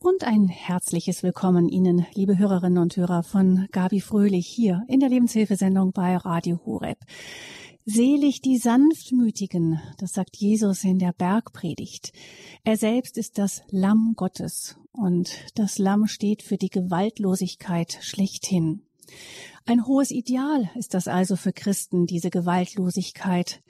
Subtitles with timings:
[0.00, 5.08] Und ein herzliches Willkommen Ihnen, liebe Hörerinnen und Hörer von Gabi Fröhlich hier in der
[5.08, 6.98] Lebenshilfesendung bei Radio Horeb.
[7.84, 12.12] Selig die Sanftmütigen, das sagt Jesus in der Bergpredigt.
[12.62, 18.82] Er selbst ist das Lamm Gottes und das Lamm steht für die Gewaltlosigkeit schlechthin.
[19.66, 23.62] Ein hohes Ideal ist das also für Christen, diese Gewaltlosigkeit,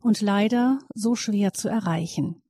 [0.00, 2.42] und leider so schwer zu erreichen.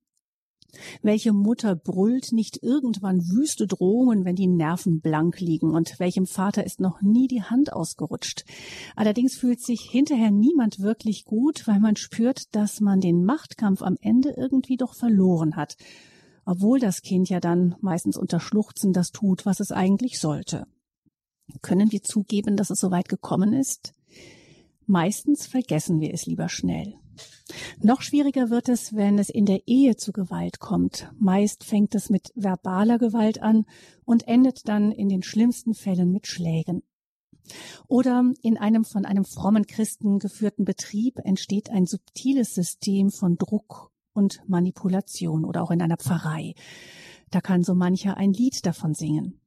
[1.02, 5.70] Welche Mutter brüllt nicht irgendwann wüste Drohungen, wenn die Nerven blank liegen?
[5.70, 8.44] Und welchem Vater ist noch nie die Hand ausgerutscht?
[8.96, 13.96] Allerdings fühlt sich hinterher niemand wirklich gut, weil man spürt, dass man den Machtkampf am
[14.00, 15.76] Ende irgendwie doch verloren hat.
[16.44, 20.66] Obwohl das Kind ja dann meistens unter Schluchzen das tut, was es eigentlich sollte.
[21.62, 23.94] Können wir zugeben, dass es so weit gekommen ist?
[24.86, 26.94] Meistens vergessen wir es lieber schnell.
[27.80, 31.10] Noch schwieriger wird es, wenn es in der Ehe zu Gewalt kommt.
[31.18, 33.64] Meist fängt es mit verbaler Gewalt an
[34.04, 36.82] und endet dann in den schlimmsten Fällen mit Schlägen.
[37.88, 43.92] Oder in einem von einem frommen Christen geführten Betrieb entsteht ein subtiles System von Druck
[44.14, 46.54] und Manipulation oder auch in einer Pfarrei.
[47.30, 49.40] Da kann so mancher ein Lied davon singen.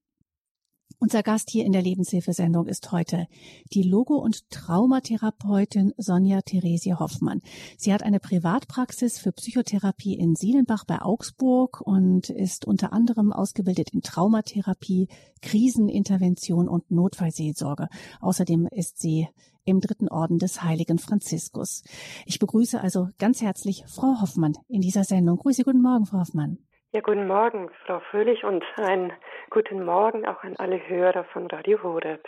[1.00, 3.28] Unser Gast hier in der Lebenshilfesendung ist heute
[3.72, 7.42] die Logo- und Traumatherapeutin Sonja Theresie Hoffmann.
[7.78, 13.92] Sie hat eine Privatpraxis für Psychotherapie in Sielenbach bei Augsburg und ist unter anderem ausgebildet
[13.94, 15.08] in Traumatherapie,
[15.42, 17.90] Krisenintervention und Notfallseelsorge.
[18.20, 19.28] Außerdem ist sie
[19.66, 21.84] im dritten Orden des Heiligen Franziskus.
[22.26, 25.38] Ich begrüße also ganz herzlich Frau Hoffmann in dieser Sendung.
[25.38, 26.58] Grüße, guten Morgen, Frau Hoffmann.
[26.98, 29.14] Ja, guten Morgen, Frau Fröhlich, und einen
[29.52, 32.28] guten Morgen auch an alle Hörer von Radio Horeb.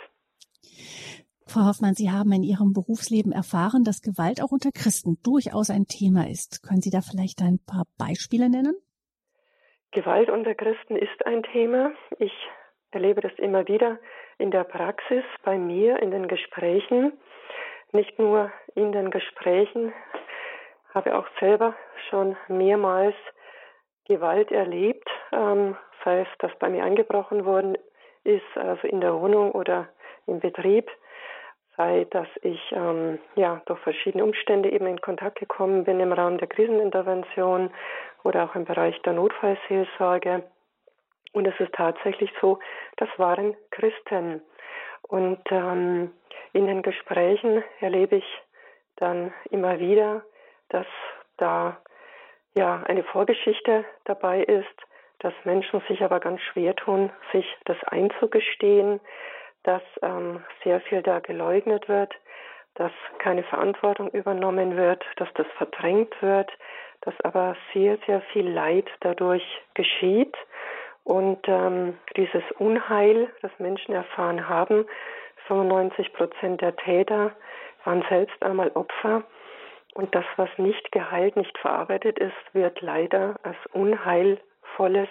[1.48, 5.86] Frau Hoffmann, Sie haben in Ihrem Berufsleben erfahren, dass Gewalt auch unter Christen durchaus ein
[5.86, 6.62] Thema ist.
[6.62, 8.76] Können Sie da vielleicht ein paar Beispiele nennen?
[9.90, 11.90] Gewalt unter Christen ist ein Thema.
[12.20, 12.32] Ich
[12.92, 13.98] erlebe das immer wieder
[14.38, 17.14] in der Praxis, bei mir, in den Gesprächen.
[17.90, 19.92] Nicht nur in den Gesprächen,
[20.94, 21.74] habe auch selber
[22.08, 23.16] schon mehrmals
[24.10, 27.78] Gewalt erlebt, ähm, sei es, dass bei mir eingebrochen worden
[28.24, 29.88] ist, also in der Wohnung oder
[30.26, 30.90] im Betrieb,
[31.76, 36.38] sei, dass ich ähm, ja durch verschiedene Umstände eben in Kontakt gekommen bin im Rahmen
[36.38, 37.70] der Krisenintervention
[38.24, 40.42] oder auch im Bereich der Notfallseelsorge.
[41.32, 42.58] Und es ist tatsächlich so,
[42.96, 44.42] das waren Christen.
[45.02, 46.10] Und ähm,
[46.52, 48.42] in den Gesprächen erlebe ich
[48.96, 50.24] dann immer wieder,
[50.68, 50.86] dass
[51.36, 51.80] da
[52.54, 54.66] ja eine Vorgeschichte dabei ist,
[55.20, 59.00] dass Menschen sich aber ganz schwer tun, sich das einzugestehen,
[59.62, 62.14] dass ähm, sehr viel da geleugnet wird,
[62.74, 66.50] dass keine Verantwortung übernommen wird, dass das verdrängt wird,
[67.02, 69.44] dass aber sehr, sehr viel Leid dadurch
[69.74, 70.34] geschieht.
[71.04, 74.86] Und ähm, dieses Unheil, das Menschen erfahren haben,
[75.46, 77.32] 95 Prozent der Täter
[77.84, 79.24] waren selbst einmal Opfer
[79.94, 85.08] und das, was nicht geheilt, nicht verarbeitet ist, wird leider als unheilvolles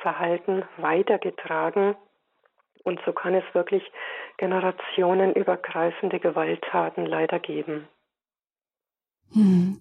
[0.00, 1.96] Verhalten weitergetragen.
[2.84, 3.82] Und so kann es wirklich
[4.38, 7.88] generationenübergreifende Gewalttaten leider geben.
[9.32, 9.80] Hm.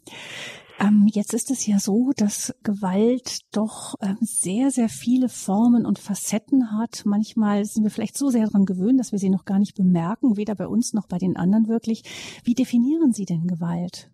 [0.80, 6.00] Ähm, jetzt ist es ja so, dass Gewalt doch ähm, sehr, sehr viele Formen und
[6.00, 7.04] Facetten hat.
[7.06, 10.36] Manchmal sind wir vielleicht so sehr daran gewöhnt, dass wir sie noch gar nicht bemerken,
[10.36, 12.04] weder bei uns noch bei den anderen wirklich.
[12.44, 14.13] Wie definieren Sie denn Gewalt?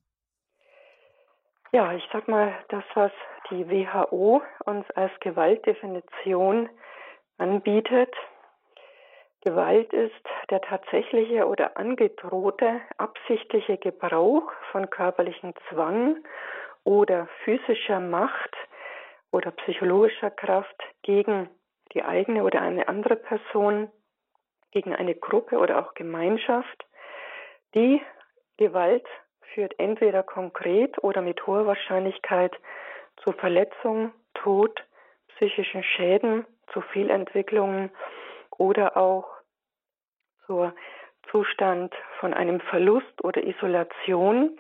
[1.72, 3.12] Ja, ich sag mal, das, was
[3.52, 6.68] die WHO uns als Gewaltdefinition
[7.38, 8.12] anbietet.
[9.42, 16.18] Gewalt ist der tatsächliche oder angedrohte absichtliche Gebrauch von körperlichem Zwang
[16.86, 18.56] oder physischer Macht
[19.32, 21.52] oder psychologischer Kraft gegen
[21.94, 23.92] die eigene oder eine andere Person,
[24.72, 26.88] gegen eine Gruppe oder auch Gemeinschaft,
[27.76, 28.02] die
[28.58, 29.06] Gewalt
[29.54, 32.56] führt entweder konkret oder mit hoher Wahrscheinlichkeit
[33.24, 34.84] zu Verletzung, Tod,
[35.36, 37.92] psychischen Schäden, zu Fehlentwicklungen
[38.58, 39.28] oder auch
[40.46, 40.74] zur
[41.32, 44.60] Zustand von einem Verlust oder Isolation.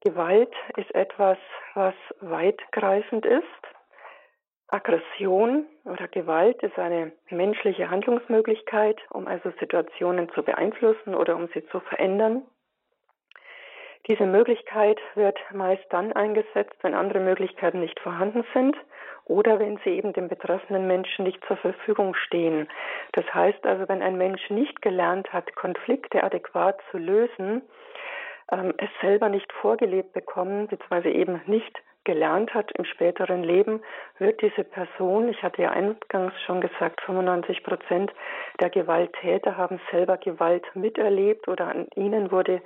[0.00, 1.38] Gewalt ist etwas,
[1.74, 3.44] was weitgreifend ist.
[4.68, 11.64] Aggression oder Gewalt ist eine menschliche Handlungsmöglichkeit, um also Situationen zu beeinflussen oder um sie
[11.66, 12.42] zu verändern.
[14.08, 18.76] Diese Möglichkeit wird meist dann eingesetzt, wenn andere Möglichkeiten nicht vorhanden sind
[19.26, 22.68] oder wenn sie eben dem betreffenden Menschen nicht zur Verfügung stehen.
[23.12, 27.62] Das heißt also, wenn ein Mensch nicht gelernt hat, Konflikte adäquat zu lösen,
[28.50, 33.80] ähm, es selber nicht vorgelebt bekommen, beziehungsweise eben nicht gelernt hat im späteren Leben,
[34.18, 38.12] wird diese Person, ich hatte ja eingangs schon gesagt, 95 Prozent
[38.60, 42.60] der Gewalttäter haben selber Gewalt miterlebt oder an ihnen wurde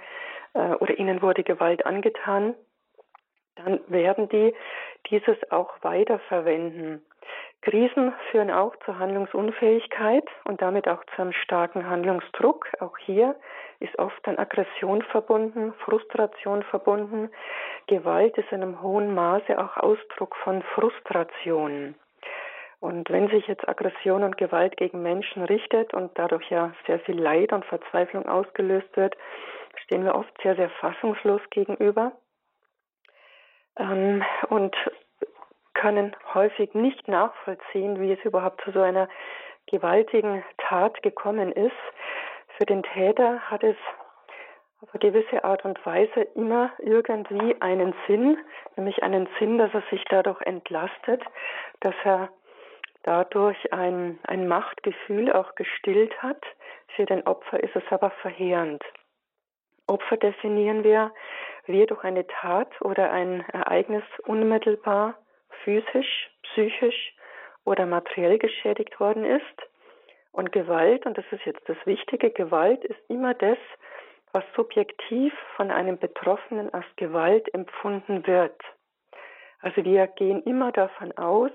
[0.57, 2.55] äh, oder ihnen wurde Gewalt angetan,
[3.57, 4.55] dann werden die
[5.11, 7.05] dieses auch weiterverwenden.
[7.63, 12.69] Krisen führen auch zur Handlungsunfähigkeit und damit auch zu einem starken Handlungsdruck.
[12.81, 13.35] Auch hier
[13.81, 17.31] ist oft dann Aggression verbunden, Frustration verbunden.
[17.89, 21.95] Gewalt ist in einem hohen Maße auch Ausdruck von Frustration.
[22.79, 27.19] Und wenn sich jetzt Aggression und Gewalt gegen Menschen richtet und dadurch ja sehr viel
[27.19, 29.17] Leid und Verzweiflung ausgelöst wird,
[29.81, 32.13] stehen wir oft sehr, sehr fassungslos gegenüber
[33.79, 34.75] ähm, und
[35.75, 39.09] können häufig nicht nachvollziehen, wie es überhaupt zu so einer
[39.67, 41.73] gewaltigen Tat gekommen ist.
[42.57, 43.77] Für den Täter hat es
[44.81, 48.39] auf eine gewisse Art und Weise immer irgendwie einen Sinn,
[48.77, 51.23] nämlich einen Sinn, dass er sich dadurch entlastet,
[51.81, 52.31] dass er
[53.03, 56.43] dadurch ein, ein Machtgefühl auch gestillt hat.
[56.95, 58.83] Für den Opfer ist es aber verheerend.
[59.87, 61.13] Opfer definieren wir,
[61.67, 65.15] wie durch eine Tat oder ein Ereignis unmittelbar
[65.65, 67.15] physisch, psychisch
[67.65, 69.57] oder materiell geschädigt worden ist.
[70.33, 73.59] Und Gewalt, und das ist jetzt das Wichtige, Gewalt ist immer das,
[74.33, 78.61] was subjektiv von einem Betroffenen als Gewalt empfunden wird.
[79.61, 81.53] Also wir gehen immer davon aus,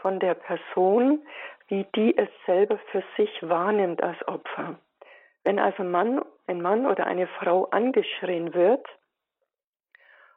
[0.00, 1.26] von der Person,
[1.68, 4.78] wie die es selber für sich wahrnimmt als Opfer.
[5.44, 8.86] Wenn also Mann, ein Mann oder eine Frau angeschrien wird,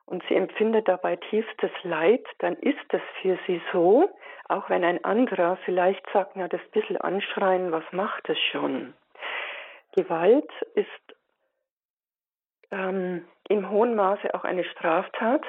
[0.05, 4.09] und sie empfindet dabei tiefstes Leid, dann ist es für sie so,
[4.47, 8.93] auch wenn ein anderer vielleicht sagt, na, das bisschen anschreien, was macht es schon?
[9.93, 10.87] Gewalt ist
[12.71, 15.43] ähm, im hohen Maße auch eine Straftat.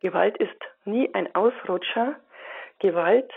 [0.00, 2.16] Gewalt ist nie ein Ausrutscher.
[2.80, 3.32] Gewalt,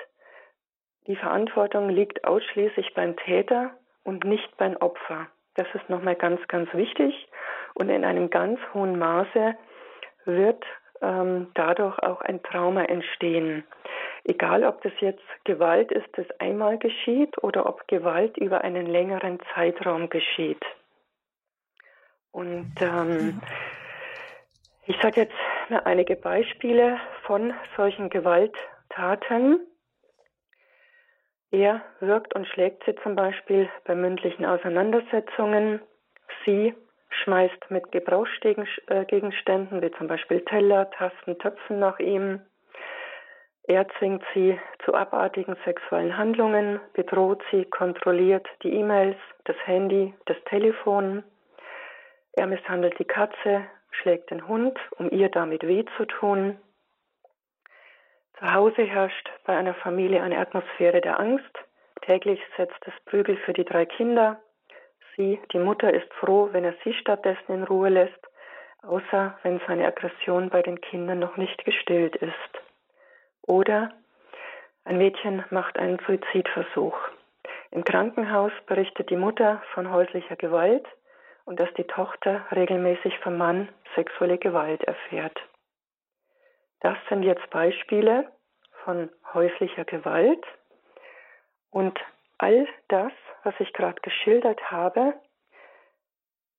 [1.06, 5.28] die Verantwortung liegt ausschließlich beim Täter und nicht beim Opfer.
[5.56, 7.28] Das ist nochmal ganz, ganz wichtig.
[7.74, 9.56] Und in einem ganz hohen Maße
[10.24, 10.64] wird
[11.02, 13.66] ähm, dadurch auch ein Trauma entstehen.
[14.24, 19.40] Egal, ob das jetzt Gewalt ist, das einmal geschieht oder ob Gewalt über einen längeren
[19.54, 20.64] Zeitraum geschieht.
[22.32, 23.42] Und ähm,
[24.86, 25.36] ich sage jetzt
[25.70, 29.68] mal einige Beispiele von solchen Gewalttaten.
[31.52, 35.82] Er wirkt und schlägt sie zum Beispiel bei mündlichen Auseinandersetzungen.
[36.46, 36.74] Sie
[37.10, 42.42] schmeißt mit Gebrauchsgegenständen wie zum Beispiel Teller, Tasten, Töpfen nach ihm.
[43.64, 50.38] Er zwingt sie zu abartigen sexuellen Handlungen, bedroht sie, kontrolliert die E-Mails, das Handy, das
[50.46, 51.24] Telefon.
[52.34, 56.58] Er misshandelt die Katze, schlägt den Hund, um ihr damit weh zu tun.
[58.40, 61.50] Zu Hause herrscht bei einer Familie eine Atmosphäre der Angst.
[62.02, 64.40] Täglich setzt es Prügel für die drei Kinder.
[65.16, 68.28] Sie, die Mutter, ist froh, wenn er sie stattdessen in Ruhe lässt,
[68.84, 72.62] außer wenn seine Aggression bei den Kindern noch nicht gestillt ist.
[73.42, 73.90] Oder
[74.86, 76.98] ein Mädchen macht einen Suizidversuch.
[77.72, 80.86] Im Krankenhaus berichtet die Mutter von häuslicher Gewalt
[81.46, 85.42] und dass die Tochter regelmäßig vom Mann sexuelle Gewalt erfährt.
[86.82, 88.32] Das sind jetzt Beispiele
[88.84, 90.46] von häuslicher Gewalt
[91.72, 92.00] und
[92.38, 93.12] all das
[93.48, 95.14] was ich gerade geschildert habe,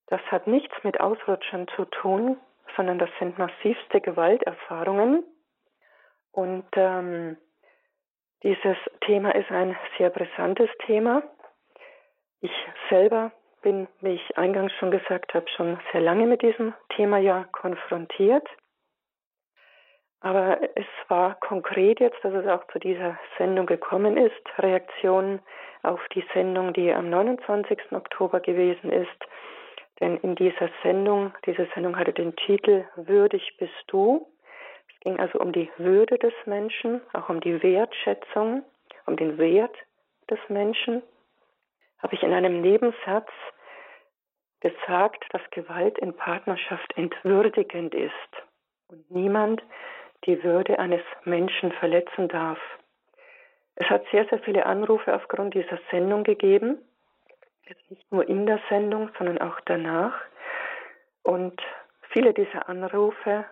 [0.07, 2.37] das hat nichts mit Ausrutschern zu tun,
[2.75, 5.23] sondern das sind massivste Gewalterfahrungen.
[6.31, 7.37] Und ähm,
[8.41, 11.21] dieses Thema ist ein sehr brisantes Thema.
[12.41, 12.51] Ich
[12.89, 17.43] selber bin, wie ich eingangs schon gesagt habe, schon sehr lange mit diesem Thema ja
[17.51, 18.47] konfrontiert.
[20.21, 25.39] Aber es war konkret jetzt, dass es auch zu dieser Sendung gekommen ist, Reaktionen
[25.81, 27.93] auf die Sendung, die am 29.
[27.93, 29.25] Oktober gewesen ist.
[30.01, 34.27] Denn in dieser Sendung, diese Sendung hatte den Titel Würdig bist du.
[34.89, 38.63] Es ging also um die Würde des Menschen, auch um die Wertschätzung,
[39.05, 39.75] um den Wert
[40.29, 41.01] des Menschen.
[41.99, 43.29] Habe ich in einem Nebensatz
[44.59, 48.11] gesagt, dass Gewalt in Partnerschaft entwürdigend ist
[48.89, 49.63] und niemand
[50.25, 52.59] die Würde eines Menschen verletzen darf.
[53.75, 56.77] Es hat sehr, sehr viele Anrufe aufgrund dieser Sendung gegeben.
[57.65, 60.13] Jetzt nicht nur in der Sendung, sondern auch danach.
[61.23, 61.61] Und
[62.09, 63.45] viele dieser Anrufe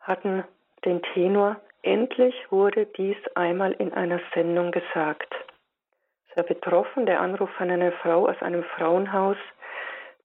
[0.00, 0.44] hatten
[0.84, 5.34] den Tenor, endlich wurde dies einmal in einer Sendung gesagt.
[6.34, 9.38] Sehr betroffen, der Anruf von einer Frau aus einem Frauenhaus.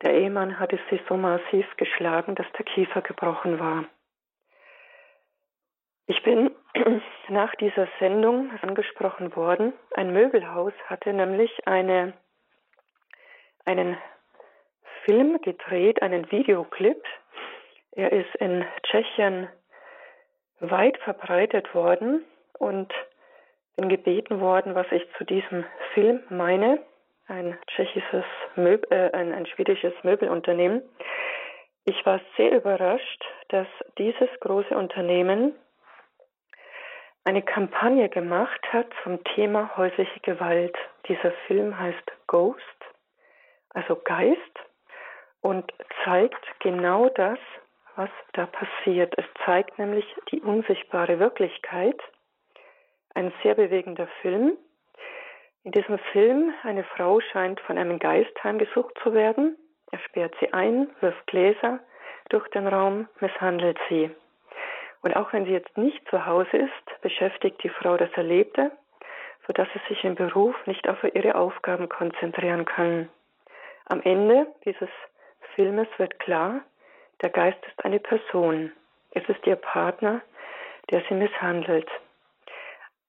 [0.02, 3.86] Der Ehemann hatte sie so massiv geschlagen, dass der Kiefer gebrochen war.
[6.10, 6.50] Ich bin
[7.30, 9.74] nach dieser Sendung angesprochen worden.
[9.94, 12.14] Ein Möbelhaus hatte nämlich eine,
[13.64, 13.96] einen
[15.06, 17.04] Film gedreht, einen Videoclip.
[17.92, 19.50] Er ist in Tschechien
[20.60, 22.26] weit verbreitet worden
[22.58, 22.92] und
[23.76, 25.64] bin gebeten worden, was ich zu diesem
[25.94, 26.80] Film meine.
[27.28, 28.26] Ein tschechisches
[28.56, 30.82] Möbel, äh, ein, ein schwedisches Möbelunternehmen.
[31.86, 33.68] Ich war sehr überrascht, dass
[34.00, 35.54] dieses große Unternehmen
[37.30, 40.76] eine Kampagne gemacht hat zum Thema häusliche Gewalt.
[41.08, 42.60] Dieser Film heißt Ghost,
[43.70, 44.60] also Geist,
[45.42, 45.72] und
[46.04, 47.38] zeigt genau das,
[47.96, 49.14] was da passiert.
[49.16, 52.02] Es zeigt nämlich die unsichtbare Wirklichkeit.
[53.14, 54.58] Ein sehr bewegender Film.
[55.64, 59.56] In diesem Film, eine Frau scheint von einem Geist heimgesucht zu werden.
[59.92, 61.80] Er sperrt sie ein, wirft Gläser
[62.30, 64.10] durch den Raum, misshandelt sie.
[65.02, 68.72] Und auch wenn sie jetzt nicht zu Hause ist, beschäftigt die Frau das Erlebte,
[69.48, 73.10] sodass sie sich im Beruf nicht auf ihre Aufgaben konzentrieren kann.
[73.86, 74.90] Am Ende dieses
[75.56, 76.62] Filmes wird klar,
[77.22, 78.72] der Geist ist eine Person.
[79.12, 80.22] Es ist ihr Partner,
[80.92, 81.90] der sie misshandelt.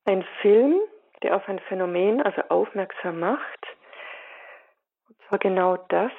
[0.07, 0.81] Ein Film,
[1.23, 3.67] der auf ein Phänomen also aufmerksam macht,
[5.09, 6.13] und zwar genau das,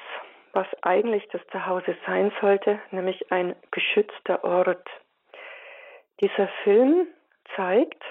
[0.52, 4.88] was eigentlich das Zuhause sein sollte, nämlich ein geschützter Ort.
[6.22, 7.08] Dieser Film
[7.56, 8.02] zeigt,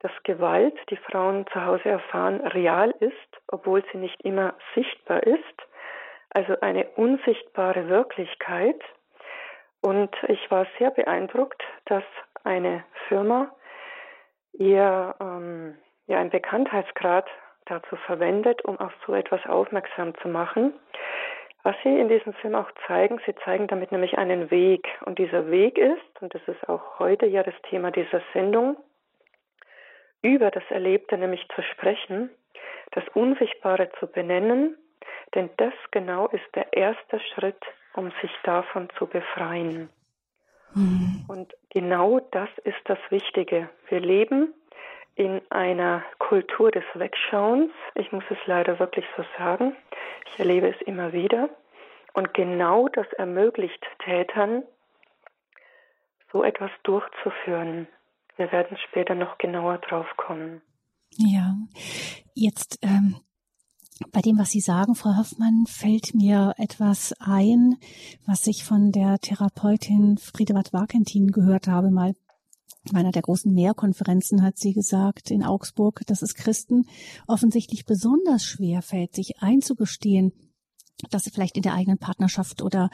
[0.00, 3.14] dass Gewalt, die Frauen zu Hause erfahren, real ist,
[3.46, 5.62] obwohl sie nicht immer sichtbar ist,
[6.30, 8.82] also eine unsichtbare Wirklichkeit.
[9.80, 12.04] Und ich war sehr beeindruckt, dass
[12.42, 13.54] eine Firma
[14.52, 17.26] ihr ähm, ja, einen Bekanntheitsgrad
[17.66, 20.74] dazu verwendet, um auf so etwas aufmerksam zu machen.
[21.64, 24.86] Was Sie in diesem Film auch zeigen, Sie zeigen damit nämlich einen Weg.
[25.06, 28.76] Und dieser Weg ist, und das ist auch heute ja das Thema dieser Sendung,
[30.20, 32.28] über das Erlebte nämlich zu sprechen,
[32.92, 34.76] das Unsichtbare zu benennen,
[35.34, 37.62] denn das genau ist der erste Schritt,
[37.94, 39.88] um sich davon zu befreien.
[40.74, 41.24] Mhm.
[41.28, 43.70] Und genau das ist das Wichtige.
[43.88, 44.52] Wir leben
[45.16, 47.70] in einer Kultur des Wegschauens.
[47.94, 49.76] Ich muss es leider wirklich so sagen.
[50.32, 51.50] Ich erlebe es immer wieder.
[52.14, 54.62] Und genau das ermöglicht Tätern,
[56.32, 57.88] so etwas durchzuführen.
[58.36, 60.62] Wir werden später noch genauer drauf kommen.
[61.16, 61.54] Ja,
[62.34, 63.16] jetzt ähm,
[64.12, 67.76] bei dem, was Sie sagen, Frau Hoffmann, fällt mir etwas ein,
[68.26, 72.14] was ich von der Therapeutin Friedewald Warkentin gehört habe, mal
[72.90, 76.86] in einer der großen Mehrkonferenzen hat sie gesagt in Augsburg, dass es Christen
[77.26, 80.32] offensichtlich besonders schwer fällt, sich einzugestehen,
[81.10, 82.90] dass sie vielleicht in der eigenen Partnerschaft oder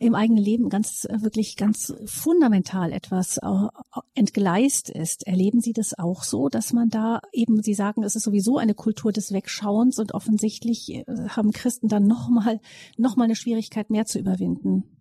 [0.00, 5.26] im eigenen Leben ganz wirklich ganz fundamental etwas äh, entgleist ist.
[5.26, 8.74] Erleben Sie das auch so, dass man da eben, Sie sagen, es ist sowieso eine
[8.74, 12.60] Kultur des Wegschauens und offensichtlich äh, haben Christen dann nochmal
[12.96, 14.98] noch mal eine Schwierigkeit mehr zu überwinden?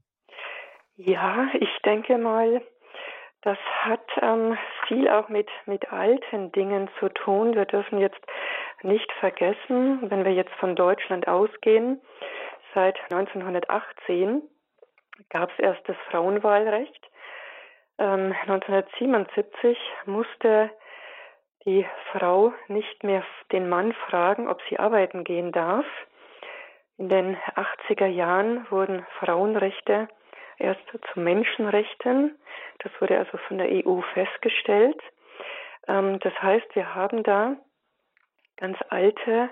[0.95, 2.61] Ja, ich denke mal,
[3.41, 7.55] das hat ähm, viel auch mit, mit alten Dingen zu tun.
[7.55, 8.19] Wir dürfen jetzt
[8.81, 12.01] nicht vergessen, wenn wir jetzt von Deutschland ausgehen,
[12.73, 14.41] seit 1918
[15.29, 17.09] gab es erst das Frauenwahlrecht.
[17.99, 20.69] Ähm, 1977 musste
[21.65, 25.85] die Frau nicht mehr den Mann fragen, ob sie arbeiten gehen darf.
[26.97, 30.07] In den 80er Jahren wurden Frauenrechte
[30.57, 30.81] erst
[31.13, 32.37] zu Menschenrechten.
[32.79, 34.99] Das wurde also von der EU festgestellt.
[35.87, 37.55] Ähm, das heißt, wir haben da
[38.57, 39.49] ganz alte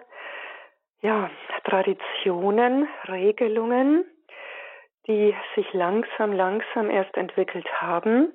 [1.01, 1.29] ja,
[1.65, 4.05] Traditionen, Regelungen,
[5.07, 8.33] die sich langsam, langsam erst entwickelt haben.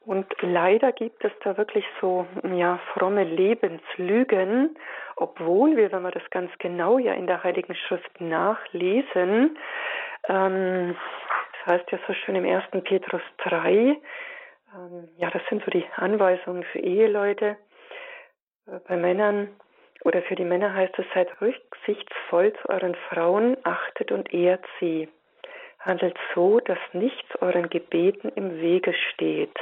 [0.00, 4.76] Und leider gibt es da wirklich so ja, fromme Lebenslügen,
[5.16, 9.58] obwohl wir, wenn wir das ganz genau ja in der Heiligen Schrift nachlesen,
[10.28, 10.96] ähm,
[11.68, 12.64] heißt ja so schön im 1.
[12.84, 13.96] Petrus 3,
[14.74, 17.56] ähm, ja, das sind so die Anweisungen für Eheleute.
[18.66, 19.48] Äh, bei Männern
[20.04, 25.08] oder für die Männer heißt es, seid rücksichtsvoll zu euren Frauen, achtet und ehrt sie.
[25.80, 29.56] Handelt so, dass nichts euren Gebeten im Wege steht.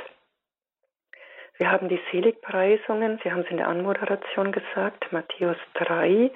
[1.58, 6.30] Wir haben die Seligpreisungen, Sie haben es in der Anmoderation gesagt, Matthäus 3,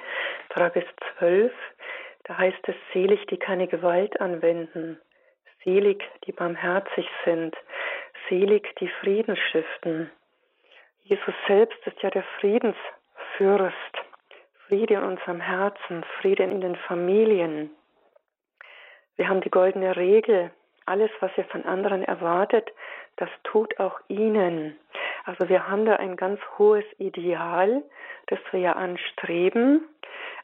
[0.50, 0.85] 3 bis
[1.19, 1.53] 12.
[2.25, 4.99] Da heißt es, selig, die keine Gewalt anwenden,
[5.64, 7.57] Selig, die barmherzig sind.
[8.29, 10.11] Selig, die Frieden stiften.
[11.02, 13.75] Jesus selbst ist ja der Friedensfürst.
[14.67, 17.71] Friede in unserem Herzen, Friede in den Familien.
[19.17, 20.50] Wir haben die goldene Regel.
[20.87, 22.71] Alles, was ihr von anderen erwartet,
[23.17, 24.79] das tut auch ihnen.
[25.25, 27.83] Also wir haben da ein ganz hohes Ideal,
[28.29, 29.87] das wir ja anstreben.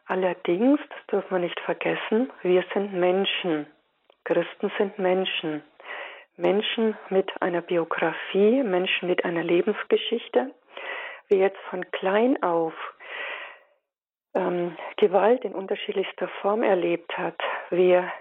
[0.07, 3.67] Allerdings, das dürfen wir nicht vergessen, wir sind Menschen.
[4.27, 5.63] Christen sind Menschen.
[6.37, 10.53] Menschen mit einer Biografie, Menschen mit einer Lebensgeschichte.
[11.29, 12.75] Wer jetzt von klein auf
[14.35, 17.39] ähm, Gewalt in unterschiedlichster Form erlebt hat,
[17.71, 18.13] wer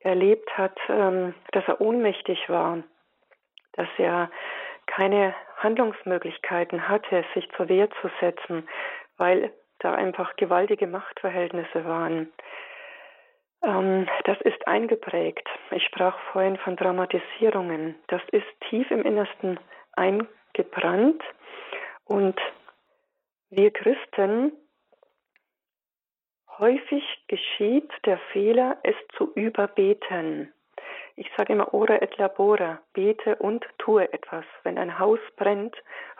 [0.00, 2.82] erlebt hat, ähm, dass er ohnmächtig war,
[3.74, 4.30] dass er
[4.86, 8.66] keine Handlungsmöglichkeiten hatte, sich zur Wehr zu setzen,
[9.18, 12.32] weil da einfach gewaltige Machtverhältnisse waren.
[13.64, 15.48] Ähm, das ist eingeprägt.
[15.70, 17.96] Ich sprach vorhin von Dramatisierungen.
[18.08, 19.58] Das ist tief im Innersten
[19.92, 21.22] eingebrannt.
[22.04, 22.38] Und
[23.50, 24.52] wir Christen,
[26.58, 30.52] häufig geschieht der Fehler, es zu überbeten.
[31.16, 34.44] Ich sage immer ora et labora, bete und tue etwas.
[34.64, 35.76] Wenn ein Haus brennt,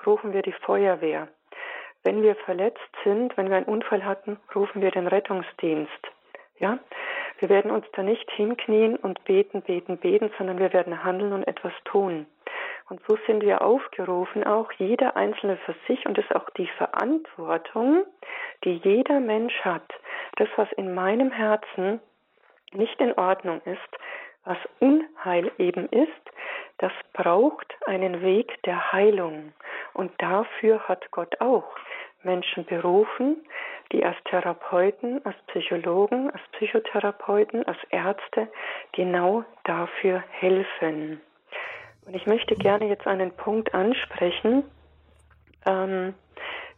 [0.06, 1.28] rufen wir die Feuerwehr.
[2.04, 5.90] Wenn wir verletzt sind, wenn wir einen Unfall hatten, rufen wir den Rettungsdienst.
[6.58, 6.78] Ja?
[7.38, 11.46] Wir werden uns da nicht hinknien und beten, beten, beten, sondern wir werden handeln und
[11.46, 12.26] etwas tun.
[12.88, 16.68] Und so sind wir aufgerufen, auch jeder Einzelne für sich, und das ist auch die
[16.76, 18.04] Verantwortung,
[18.62, 19.90] die jeder Mensch hat.
[20.36, 22.00] Das, was in meinem Herzen
[22.72, 23.80] nicht in Ordnung ist,
[24.44, 26.10] was Unheil eben ist,
[26.78, 29.54] das braucht einen Weg der Heilung.
[29.94, 31.64] Und dafür hat Gott auch
[32.22, 33.46] Menschen berufen,
[33.92, 38.48] die als Therapeuten, als Psychologen, als Psychotherapeuten, als Ärzte
[38.92, 41.20] genau dafür helfen.
[42.06, 44.64] Und ich möchte gerne jetzt einen Punkt ansprechen.
[45.66, 46.14] Ähm,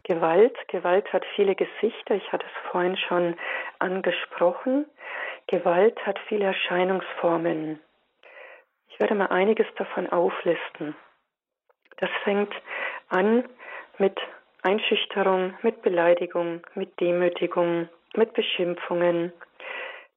[0.03, 0.55] Gewalt.
[0.69, 2.15] Gewalt hat viele Gesichter.
[2.15, 3.35] Ich hatte es vorhin schon
[3.79, 4.85] angesprochen.
[5.47, 7.79] Gewalt hat viele Erscheinungsformen.
[8.89, 10.95] Ich werde mal einiges davon auflisten.
[11.97, 12.53] Das fängt
[13.09, 13.43] an
[13.97, 14.17] mit
[14.67, 19.31] Einschüchterung, mit Beleidigung, mit Demütigung, mit Beschimpfungen,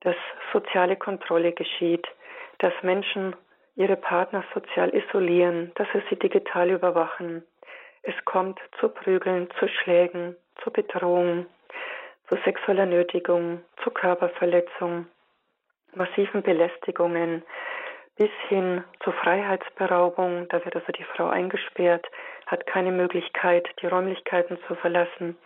[0.01, 0.17] dass
[0.53, 2.05] soziale Kontrolle geschieht,
[2.59, 3.37] dass Menschen
[3.77, 7.45] ihre Partner sozial isolieren, dass sie sie digital überwachen.
[8.03, 11.47] Es kommt zu Prügeln, zu Schlägen, zu Bedrohung,
[12.29, 15.07] zu sexueller Nötigung, zu Körperverletzung,
[15.95, 17.45] massiven Belästigungen
[18.21, 20.47] bis hin zur Freiheitsberaubung.
[20.51, 22.07] Da wird also die Frau eingesperrt,
[22.47, 25.39] hat keine Möglichkeit, die Räumlichkeiten zu verlassen,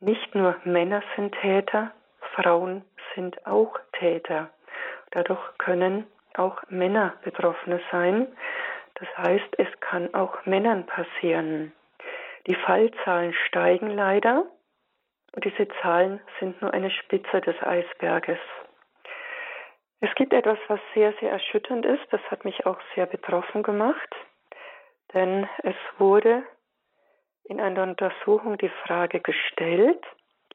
[0.00, 1.92] Nicht nur Männer sind Täter,
[2.34, 4.50] Frauen sind auch Täter.
[5.12, 8.26] Dadurch können auch Männer Betroffene sein.
[8.94, 11.72] Das heißt, es kann auch Männern passieren.
[12.46, 14.44] Die Fallzahlen steigen leider.
[15.34, 18.38] Und diese Zahlen sind nur eine Spitze des Eisberges.
[20.00, 22.04] Es gibt etwas, was sehr, sehr erschütternd ist.
[22.10, 24.14] Das hat mich auch sehr betroffen gemacht.
[25.12, 26.44] Denn es wurde
[27.44, 30.04] in einer Untersuchung die Frage gestellt,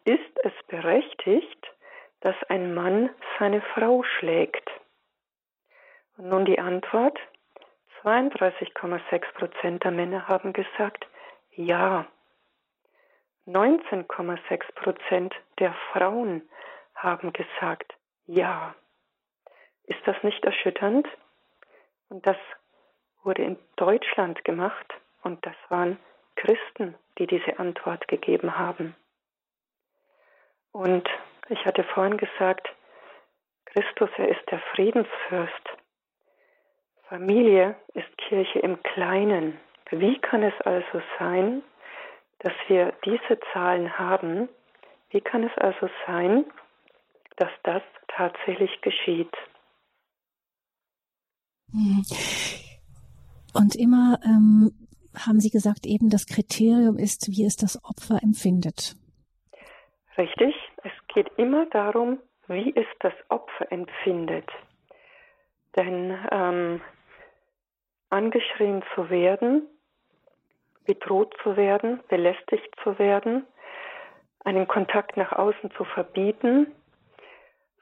[0.05, 1.67] ist es berechtigt,
[2.21, 4.69] dass ein Mann seine Frau schlägt?
[6.17, 7.19] Und nun die Antwort,
[8.03, 11.07] 32,6 Prozent der Männer haben gesagt,
[11.51, 12.05] ja.
[13.47, 16.47] 19,6 Prozent der Frauen
[16.95, 17.93] haben gesagt,
[18.25, 18.75] ja.
[19.85, 21.07] Ist das nicht erschütternd?
[22.09, 22.37] Und das
[23.23, 24.93] wurde in Deutschland gemacht
[25.23, 25.97] und das waren
[26.35, 28.95] Christen, die diese Antwort gegeben haben.
[30.71, 31.07] Und
[31.49, 32.67] ich hatte vorhin gesagt,
[33.65, 35.69] Christus, er ist der Friedensfürst.
[37.07, 39.59] Familie ist Kirche im Kleinen.
[39.91, 41.63] Wie kann es also sein,
[42.39, 44.49] dass wir diese Zahlen haben?
[45.09, 46.45] Wie kann es also sein,
[47.37, 49.33] dass das tatsächlich geschieht?
[53.53, 54.71] Und immer ähm,
[55.17, 58.95] haben Sie gesagt, eben das Kriterium ist, wie es das Opfer empfindet.
[60.17, 64.49] Richtig, es geht immer darum, wie es das Opfer empfindet.
[65.75, 66.81] Denn ähm,
[68.09, 69.63] angeschrien zu werden,
[70.85, 73.45] bedroht zu werden, belästigt zu werden,
[74.43, 76.67] einen Kontakt nach außen zu verbieten,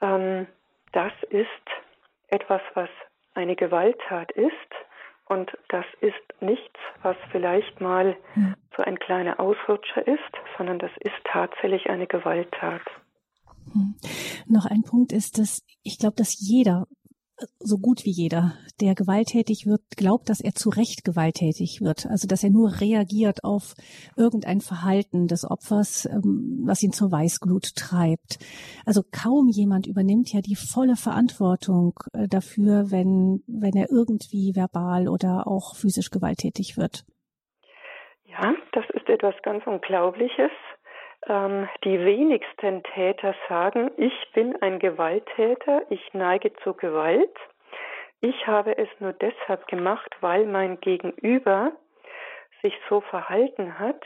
[0.00, 0.46] ähm,
[0.92, 1.48] das ist
[2.28, 2.88] etwas, was
[3.34, 4.52] eine Gewalttat ist.
[5.26, 8.16] Und das ist nichts, was vielleicht mal
[8.76, 10.20] so ein kleiner Ausrutscher ist,
[10.58, 12.82] sondern das ist tatsächlich eine Gewalttat.
[13.72, 13.94] Hm.
[14.46, 16.86] Noch ein Punkt ist, dass ich glaube, dass jeder
[17.58, 22.06] so gut wie jeder, der gewalttätig wird, glaubt, dass er zu Recht gewalttätig wird.
[22.06, 23.74] Also dass er nur reagiert auf
[24.16, 28.38] irgendein Verhalten des Opfers, ähm, was ihn zur Weißglut treibt.
[28.86, 35.08] Also kaum jemand übernimmt ja die volle Verantwortung äh, dafür, wenn, wenn er irgendwie verbal
[35.08, 37.04] oder auch physisch gewalttätig wird.
[38.24, 40.50] Ja, das ist etwas ganz Unglaubliches.
[41.28, 47.36] Ähm, die wenigsten Täter sagen, ich bin ein Gewalttäter, ich neige zu Gewalt.
[48.20, 51.72] Ich habe es nur deshalb gemacht, weil mein Gegenüber
[52.62, 54.02] sich so verhalten hat,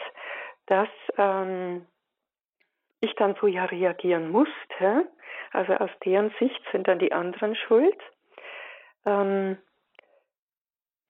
[0.67, 1.87] dass ähm,
[3.01, 5.09] ich dann so ja reagieren musste.
[5.53, 7.99] Also aus deren Sicht sind dann die anderen schuld.
[9.05, 9.59] Ähm,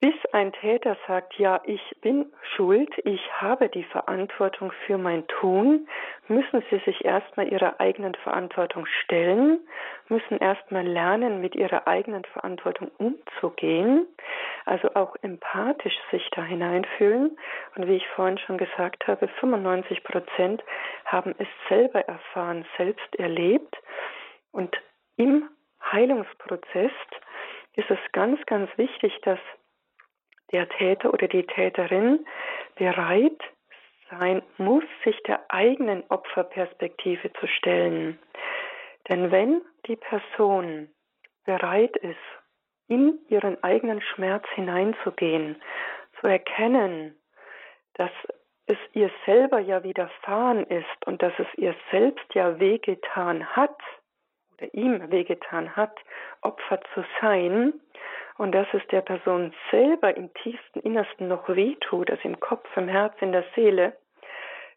[0.01, 5.89] bis ein Täter sagt, ja, ich bin schuld, ich habe die Verantwortung für mein Tun,
[6.29, 9.61] müssen sie sich erstmal ihrer eigenen Verantwortung stellen,
[10.09, 14.07] müssen erstmal lernen, mit ihrer eigenen Verantwortung umzugehen,
[14.67, 17.39] also auch empathisch sich da hineinfühlen.
[17.75, 20.63] Und wie ich vorhin schon gesagt habe, 95 Prozent
[21.07, 23.77] haben es selber erfahren, selbst erlebt.
[24.53, 24.77] Und
[25.17, 25.49] im
[25.91, 26.93] Heilungsprozess
[27.75, 29.39] ist es ganz, ganz wichtig, dass
[30.53, 32.25] der Täter oder die Täterin
[32.77, 33.41] bereit
[34.11, 38.19] sein muss, sich der eigenen Opferperspektive zu stellen.
[39.09, 40.89] Denn wenn die Person
[41.45, 42.17] bereit ist,
[42.89, 45.61] in ihren eigenen Schmerz hineinzugehen,
[46.21, 47.17] zu erkennen,
[47.95, 48.11] dass
[48.67, 53.79] es ihr selber ja widerfahren ist und dass es ihr selbst ja wehgetan hat
[54.55, 55.97] oder ihm wehgetan hat,
[56.43, 57.75] Opfer zu sein,
[58.39, 62.89] und dass es der Person selber im tiefsten Innersten noch wehtut, also im Kopf, im
[62.89, 63.97] Herz, in der Seele,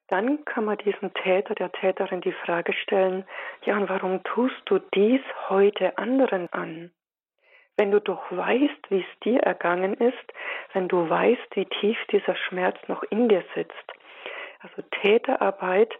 [0.08, 3.26] dann kann man diesem Täter, der Täterin die Frage stellen,
[3.66, 6.92] ja, und warum tust du dies heute anderen an?
[7.78, 10.34] Wenn du doch weißt, wie es dir ergangen ist,
[10.74, 13.74] wenn du weißt, wie tief dieser Schmerz noch in dir sitzt.
[14.62, 15.94] Also Täterarbeit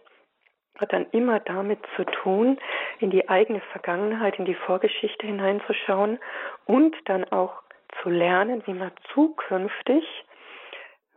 [0.78, 2.58] hat dann immer damit zu tun,
[2.98, 6.18] in die eigene Vergangenheit, in die Vorgeschichte hineinzuschauen
[6.66, 7.62] und dann auch
[8.02, 10.04] zu lernen, wie man zukünftig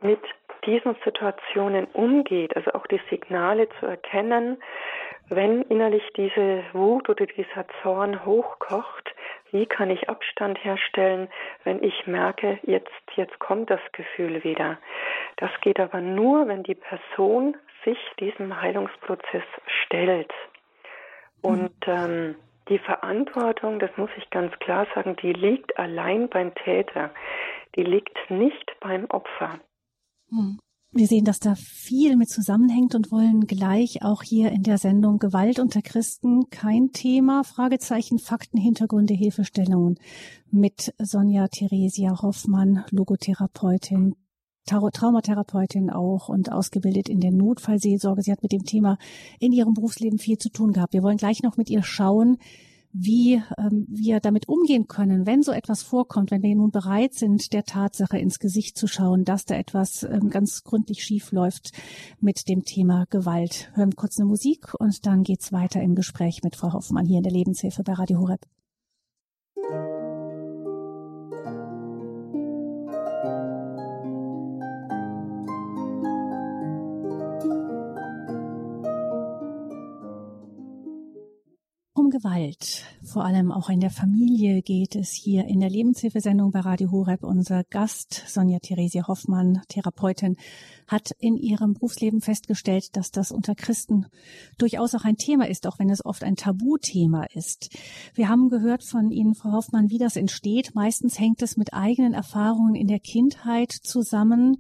[0.01, 0.19] mit
[0.65, 4.61] diesen Situationen umgeht, also auch die Signale zu erkennen,
[5.29, 9.13] wenn innerlich diese Wut oder dieser Zorn hochkocht,
[9.53, 11.29] wie kann ich Abstand herstellen,
[11.63, 14.79] wenn ich merke, jetzt, jetzt kommt das Gefühl wieder.
[15.37, 19.43] Das geht aber nur, wenn die Person sich diesem Heilungsprozess
[19.85, 20.33] stellt.
[21.41, 22.35] Und ähm,
[22.69, 27.11] die Verantwortung, das muss ich ganz klar sagen, die liegt allein beim Täter.
[27.75, 29.59] Die liegt nicht beim Opfer.
[30.29, 30.59] Hm.
[30.95, 35.17] Wir sehen, dass da viel mit zusammenhängt und wollen gleich auch hier in der Sendung
[35.17, 39.97] Gewalt unter Christen kein Thema, Fragezeichen, Fakten, Hintergründe, Hilfestellungen
[40.51, 44.13] mit Sonja Theresia Hoffmann, Logotherapeutin,
[44.67, 48.21] Traumatherapeutin auch und ausgebildet in der Notfallseelsorge.
[48.21, 48.99] Sie hat mit dem Thema
[49.39, 50.93] in ihrem Berufsleben viel zu tun gehabt.
[50.93, 52.37] Wir wollen gleich noch mit ihr schauen,
[52.93, 57.51] wie ähm, wir damit umgehen können, wenn so etwas vorkommt, wenn wir nun bereit sind,
[57.51, 61.71] der Tatsache ins Gesicht zu schauen, dass da etwas ähm, ganz gründlich schief läuft
[62.21, 63.71] mit dem Thema Gewalt.
[63.73, 67.23] Hören kurz eine Musik und dann geht's weiter im Gespräch mit Frau Hoffmann hier in
[67.23, 68.41] der Lebenshilfe bei Radio Horeb.
[82.13, 86.91] Gewalt, vor allem auch in der Familie geht es hier in der Lebenshilfesendung bei Radio
[86.91, 87.23] Horeb.
[87.23, 90.37] Unser Gast, Sonja Theresia Hoffmann, Therapeutin,
[90.87, 94.05] hat in ihrem Berufsleben festgestellt, dass das unter Christen
[94.59, 97.75] durchaus auch ein Thema ist, auch wenn es oft ein Tabuthema ist.
[98.13, 100.75] Wir haben gehört von Ihnen, Frau Hoffmann, wie das entsteht.
[100.75, 104.57] Meistens hängt es mit eigenen Erfahrungen in der Kindheit zusammen,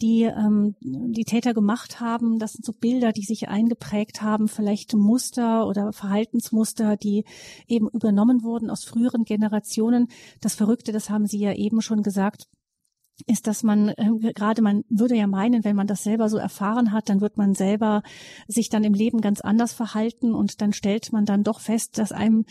[0.00, 2.38] die ähm, die Täter gemacht haben.
[2.38, 7.24] Das sind so Bilder, die sich eingeprägt haben, vielleicht Muster oder Verhaltensmuster, die
[7.66, 10.08] eben übernommen wurden aus früheren Generationen.
[10.40, 12.46] Das Verrückte, das haben Sie ja eben schon gesagt,
[13.26, 16.92] ist, dass man äh, gerade man würde ja meinen, wenn man das selber so erfahren
[16.92, 18.02] hat, dann wird man selber
[18.46, 22.12] sich dann im Leben ganz anders verhalten und dann stellt man dann doch fest, dass
[22.12, 22.44] einem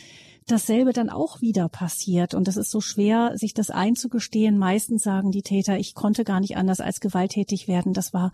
[0.48, 4.58] dasselbe dann auch wieder passiert und das ist so schwer, sich das einzugestehen.
[4.58, 7.94] Meistens sagen die Täter, ich konnte gar nicht anders als gewalttätig werden.
[7.94, 8.32] Das war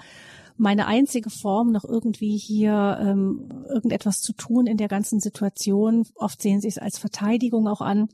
[0.57, 6.05] meine einzige Form, noch irgendwie hier ähm, irgendetwas zu tun in der ganzen Situation.
[6.15, 8.09] Oft sehen sie es als Verteidigung auch an.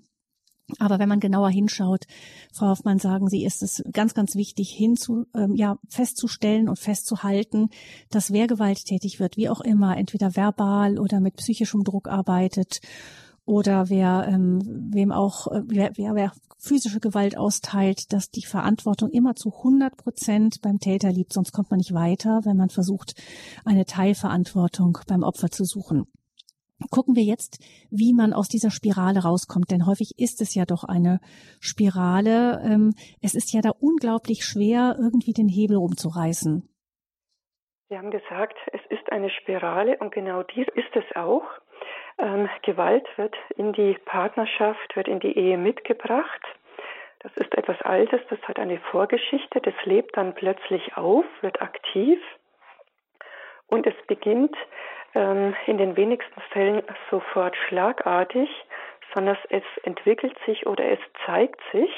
[0.80, 2.06] Aber wenn man genauer hinschaut,
[2.52, 7.70] Frau Hoffmann, sagen Sie, ist es ganz, ganz wichtig, hinzu, ähm, ja, festzustellen und festzuhalten,
[8.10, 12.82] dass wer gewalttätig wird, wie auch immer, entweder verbal oder mit psychischem Druck arbeitet
[13.48, 14.60] oder wer ähm,
[14.94, 20.62] wem auch äh, wer, wer, physische Gewalt austeilt, dass die Verantwortung immer zu 100 Prozent
[20.62, 23.14] beim Täter liegt, sonst kommt man nicht weiter, wenn man versucht,
[23.64, 26.06] eine Teilverantwortung beim Opfer zu suchen.
[26.92, 30.84] Gucken wir jetzt, wie man aus dieser Spirale rauskommt, denn häufig ist es ja doch
[30.84, 31.20] eine
[31.60, 32.62] Spirale.
[32.64, 36.68] Ähm, es ist ja da unglaublich schwer, irgendwie den Hebel umzureißen.
[37.90, 41.44] Sie haben gesagt, es ist eine Spirale und genau dies ist es auch.
[42.20, 46.42] Ähm, Gewalt wird in die Partnerschaft, wird in die Ehe mitgebracht.
[47.20, 52.20] Das ist etwas Altes, das hat eine Vorgeschichte, das lebt dann plötzlich auf, wird aktiv
[53.68, 54.56] und es beginnt
[55.14, 58.50] ähm, in den wenigsten Fällen sofort schlagartig,
[59.14, 61.92] sondern es entwickelt sich oder es zeigt sich.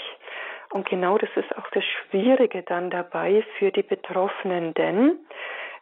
[0.71, 5.17] Und genau das ist auch das Schwierige dann dabei für die Betroffenen, denn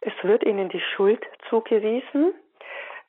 [0.00, 2.34] es wird ihnen die Schuld zugewiesen.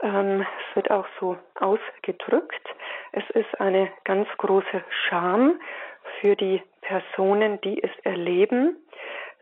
[0.01, 2.67] Ähm, es wird auch so ausgedrückt.
[3.11, 5.59] Es ist eine ganz große Scham
[6.19, 8.77] für die Personen, die es erleben.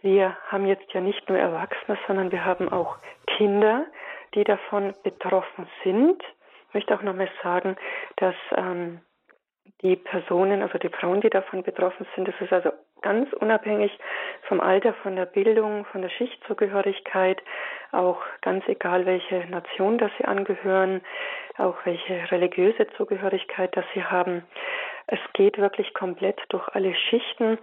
[0.01, 3.85] Wir haben jetzt ja nicht nur Erwachsene, sondern wir haben auch Kinder,
[4.33, 6.21] die davon betroffen sind.
[6.67, 7.75] Ich möchte auch nochmal sagen,
[8.17, 9.01] dass ähm,
[9.81, 13.97] die Personen, also die Frauen, die davon betroffen sind, das ist also ganz unabhängig
[14.43, 17.41] vom Alter, von der Bildung, von der Schichtzugehörigkeit,
[17.91, 21.01] auch ganz egal, welche Nation dass sie angehören,
[21.57, 24.43] auch welche religiöse Zugehörigkeit dass sie haben.
[25.07, 27.57] Es geht wirklich komplett durch alle Schichten.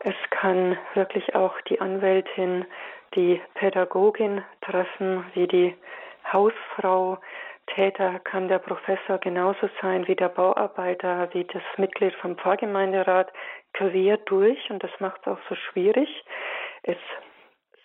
[0.00, 2.66] Es kann wirklich auch die Anwältin,
[3.14, 5.74] die Pädagogin treffen, wie die
[6.30, 7.18] Hausfrau.
[7.74, 13.32] Täter kann der Professor genauso sein wie der Bauarbeiter, wie das Mitglied vom Pfarrgemeinderat,
[13.72, 16.08] quer durch und das macht es auch so schwierig.
[16.82, 16.98] Es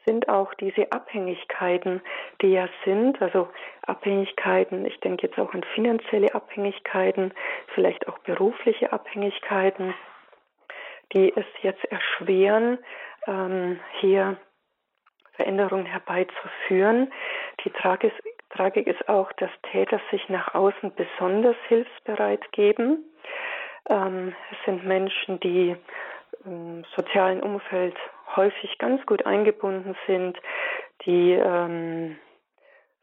[0.06, 2.02] sind auch diese Abhängigkeiten,
[2.41, 3.50] die ja sind, also
[3.86, 7.34] Abhängigkeiten, ich denke jetzt auch an finanzielle Abhängigkeiten,
[7.74, 9.94] vielleicht auch berufliche Abhängigkeiten,
[11.13, 12.80] die es jetzt erschweren,
[13.28, 14.38] ähm, hier
[15.34, 17.12] Veränderungen herbeizuführen.
[17.63, 18.13] Die Tragik,
[18.50, 23.06] Tragik ist auch, dass Täter sich nach außen besonders hilfsbereit geben.
[23.89, 25.76] Ähm, es sind Menschen, die
[26.46, 27.96] im sozialen Umfeld
[28.36, 30.38] häufig ganz gut eingebunden sind,
[31.06, 32.17] die ähm,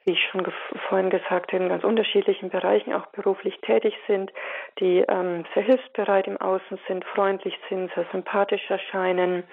[0.08, 0.42] wie ich schon
[0.88, 4.32] vorhin gesagt habe, in ganz unterschiedlichen Bereichen auch beruflich tätig sind,
[4.80, 9.44] die ähm, sehr hilfsbereit im Außen sind, freundlich sind, sehr sympathisch erscheinen,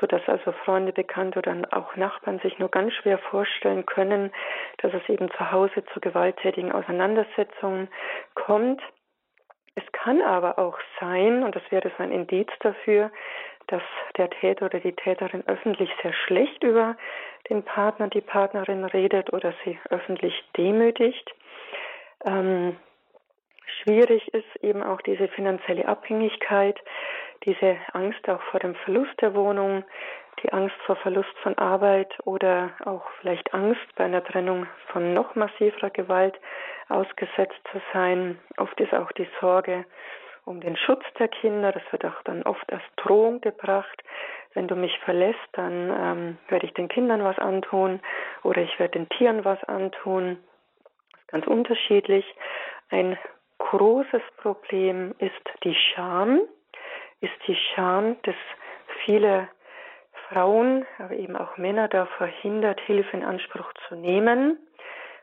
[0.00, 4.32] so dass also Freunde, Bekannte oder auch Nachbarn sich nur ganz schwer vorstellen können,
[4.78, 7.88] dass es eben zu Hause zu gewalttätigen Auseinandersetzungen
[8.34, 8.80] kommt.
[9.74, 13.10] Es kann aber auch sein, und das wäre so ein Indiz dafür,
[13.68, 13.82] dass
[14.16, 16.96] der Täter oder die Täterin öffentlich sehr schlecht über
[17.48, 21.30] den Partner, die Partnerin redet oder sie öffentlich demütigt.
[22.24, 22.76] Ähm,
[23.82, 26.80] schwierig ist eben auch diese finanzielle Abhängigkeit,
[27.46, 29.84] diese Angst auch vor dem Verlust der Wohnung,
[30.42, 35.34] die Angst vor Verlust von Arbeit oder auch vielleicht Angst bei einer Trennung von noch
[35.34, 36.38] massiverer Gewalt
[36.88, 38.38] ausgesetzt zu sein.
[38.56, 39.84] Oft ist auch die Sorge
[40.44, 41.72] um den Schutz der Kinder.
[41.72, 44.02] Das wird auch dann oft als Drohung gebracht.
[44.54, 48.00] Wenn du mich verlässt, dann ähm, werde ich den Kindern was antun
[48.42, 50.38] oder ich werde den Tieren was antun.
[51.12, 52.24] Das ist ganz unterschiedlich.
[52.90, 53.16] Ein
[53.58, 56.40] großes Problem ist die Scham,
[57.20, 58.34] ist die Scham, dass
[59.04, 59.48] viele
[60.30, 64.58] Frauen, aber eben auch Männer davor hindert, Hilfe in Anspruch zu nehmen,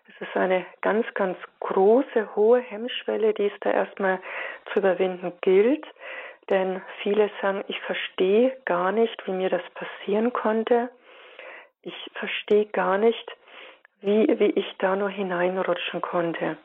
[0.09, 4.19] Es ist eine ganz, ganz große, hohe Hemmschwelle, die es da erstmal
[4.71, 5.85] zu überwinden gilt.
[6.49, 10.89] Denn viele sagen, ich verstehe gar nicht, wie mir das passieren konnte.
[11.81, 13.31] Ich verstehe gar nicht,
[14.01, 16.57] wie, wie ich da nur hineinrutschen konnte.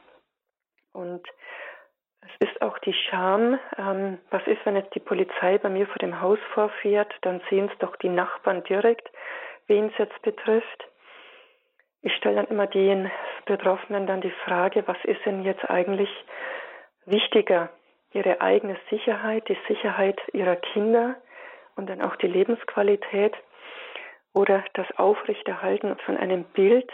[0.92, 1.26] Und
[2.42, 6.20] ist auch die Scham, ähm, was ist, wenn jetzt die Polizei bei mir vor dem
[6.20, 9.08] Haus vorfährt, dann sehen es doch die Nachbarn direkt,
[9.68, 10.88] wen es jetzt betrifft.
[12.02, 13.10] Ich stelle dann immer den
[13.46, 16.10] Betroffenen dann die Frage, was ist denn jetzt eigentlich
[17.06, 17.70] wichtiger?
[18.12, 21.16] Ihre eigene Sicherheit, die Sicherheit ihrer Kinder
[21.76, 23.34] und dann auch die Lebensqualität
[24.34, 26.90] oder das Aufrechterhalten von einem Bild,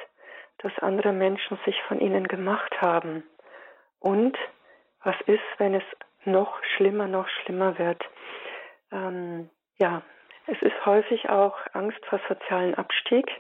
[0.59, 3.25] das andere Menschen sich von ihnen gemacht haben.
[3.99, 4.37] Und
[5.05, 5.85] was ist, wenn es
[6.25, 8.03] noch schlimmer, noch schlimmer wird?
[8.93, 10.03] Ähm, ja,
[10.47, 13.31] es ist häufig auch Angst vor sozialen Abstieg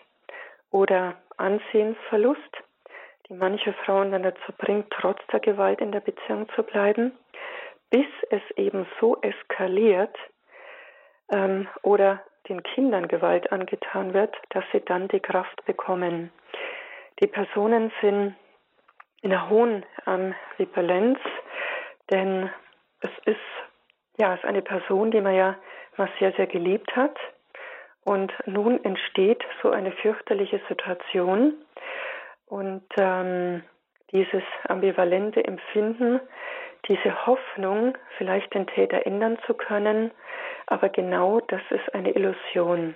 [0.70, 2.56] oder Ansehensverlust,
[3.28, 7.12] die manche Frauen dann dazu bringt, trotz der Gewalt in der Beziehung zu bleiben,
[7.90, 10.16] bis es eben so eskaliert
[11.30, 16.30] ähm, oder den Kindern Gewalt angetan wird, dass sie dann die Kraft bekommen.
[17.20, 18.36] Die Personen sind
[19.22, 21.18] in einer hohen Ambivalenz,
[22.10, 22.50] denn
[23.00, 23.36] es ist
[24.18, 25.56] ja es ist eine Person, die man ja
[25.96, 27.16] mal sehr, sehr geliebt hat.
[28.04, 31.54] Und nun entsteht so eine fürchterliche Situation.
[32.46, 33.62] Und ähm,
[34.12, 36.20] dieses ambivalente Empfinden,
[36.88, 40.10] diese Hoffnung, vielleicht den Täter ändern zu können,
[40.66, 42.94] aber genau das ist eine Illusion.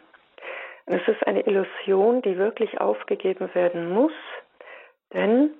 [0.86, 4.12] Es ist eine Illusion, die wirklich aufgegeben werden muss,
[5.12, 5.50] denn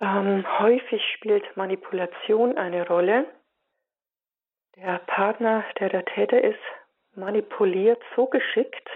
[0.00, 3.26] ähm, häufig spielt Manipulation eine Rolle.
[4.76, 6.58] Der Partner, der der Täter ist,
[7.14, 8.88] manipuliert so geschickt,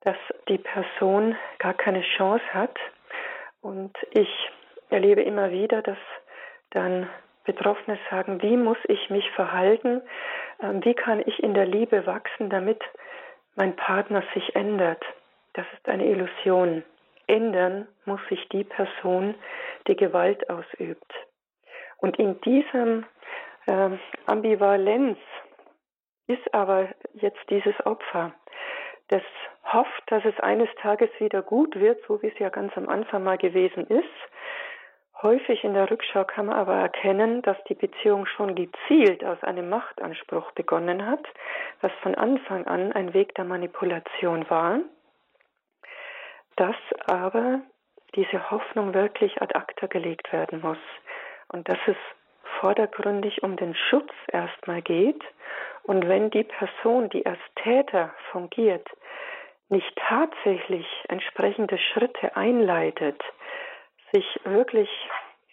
[0.00, 0.16] dass
[0.48, 2.76] die Person gar keine Chance hat.
[3.60, 4.28] Und ich
[4.90, 5.98] erlebe immer wieder, dass
[6.70, 7.08] dann
[7.44, 10.02] Betroffene sagen, wie muss ich mich verhalten,
[10.62, 12.82] ähm, wie kann ich in der Liebe wachsen, damit
[13.54, 15.02] mein Partner sich ändert.
[15.52, 16.82] Das ist eine Illusion.
[17.26, 19.34] Ändern muss sich die Person,
[19.86, 21.12] die Gewalt ausübt.
[21.98, 23.04] Und in diesem
[23.66, 23.90] äh,
[24.26, 25.18] Ambivalenz
[26.26, 28.32] ist aber jetzt dieses Opfer,
[29.08, 29.22] das
[29.70, 33.24] hofft, dass es eines Tages wieder gut wird, so wie es ja ganz am Anfang
[33.24, 34.08] mal gewesen ist,
[35.24, 39.70] Häufig in der Rückschau kann man aber erkennen, dass die Beziehung schon gezielt aus einem
[39.70, 41.24] Machtanspruch begonnen hat,
[41.80, 44.80] was von Anfang an ein Weg der Manipulation war,
[46.56, 47.60] dass aber
[48.14, 50.78] diese Hoffnung wirklich ad acta gelegt werden muss
[51.48, 51.96] und dass es
[52.60, 55.22] vordergründig um den Schutz erstmal geht.
[55.82, 58.88] Und wenn die Person, die als Täter fungiert,
[59.68, 63.20] nicht tatsächlich entsprechende Schritte einleitet,
[64.12, 64.88] sich wirklich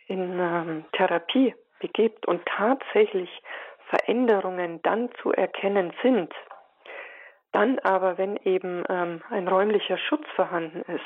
[0.08, 3.30] in ähm, Therapie begibt und tatsächlich
[3.90, 6.34] Veränderungen dann zu erkennen sind,
[7.52, 11.06] dann aber, wenn eben ähm, ein räumlicher Schutz vorhanden ist,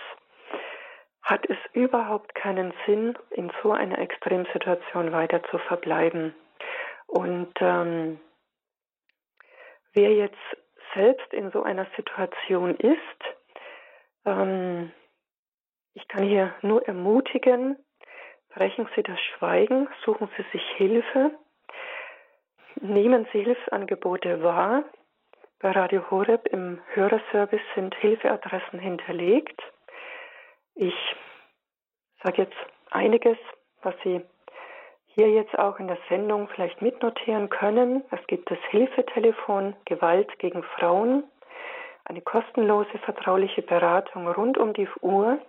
[1.21, 6.35] hat es überhaupt keinen Sinn, in so einer Extremsituation weiter zu verbleiben.
[7.07, 8.19] Und ähm,
[9.93, 10.37] wer jetzt
[10.93, 12.99] selbst in so einer Situation ist,
[14.25, 14.91] ähm,
[15.95, 17.77] ich kann hier nur ermutigen,
[18.49, 21.31] brechen Sie das Schweigen, suchen Sie sich Hilfe,
[22.81, 24.83] nehmen Sie Hilfsangebote wahr.
[25.59, 29.61] Bei Radio Horeb im Hörerservice sind Hilfeadressen hinterlegt.
[30.75, 30.95] Ich
[32.23, 32.57] sage jetzt
[32.91, 33.37] einiges,
[33.81, 34.21] was Sie
[35.07, 38.03] hier jetzt auch in der Sendung vielleicht mitnotieren können.
[38.11, 41.23] Es gibt das Hilfetelefon Gewalt gegen Frauen,
[42.03, 45.39] eine kostenlose vertrauliche Beratung rund um die Uhr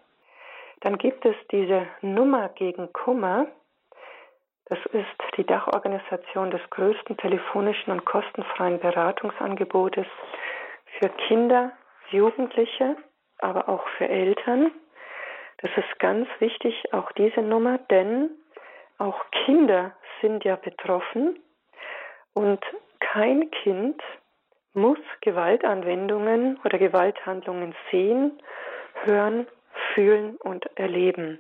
[0.81, 3.47] dann gibt es diese Nummer gegen Kummer.
[4.69, 10.07] Das ist die Dachorganisation des größten telefonischen und kostenfreien Beratungsangebotes
[10.99, 11.71] für Kinder,
[12.11, 12.97] Jugendliche,
[13.39, 14.73] aber auch für Eltern.
[15.59, 18.31] Das ist ganz wichtig, auch diese Nummer, denn
[18.99, 21.39] auch Kinder sind ja betroffen
[22.35, 22.61] und
[22.99, 24.03] kein Kind
[24.75, 28.33] muss Gewaltanwendungen oder Gewalthandlungen sehen,
[29.05, 29.47] hören
[29.95, 31.39] fühlen und erleben.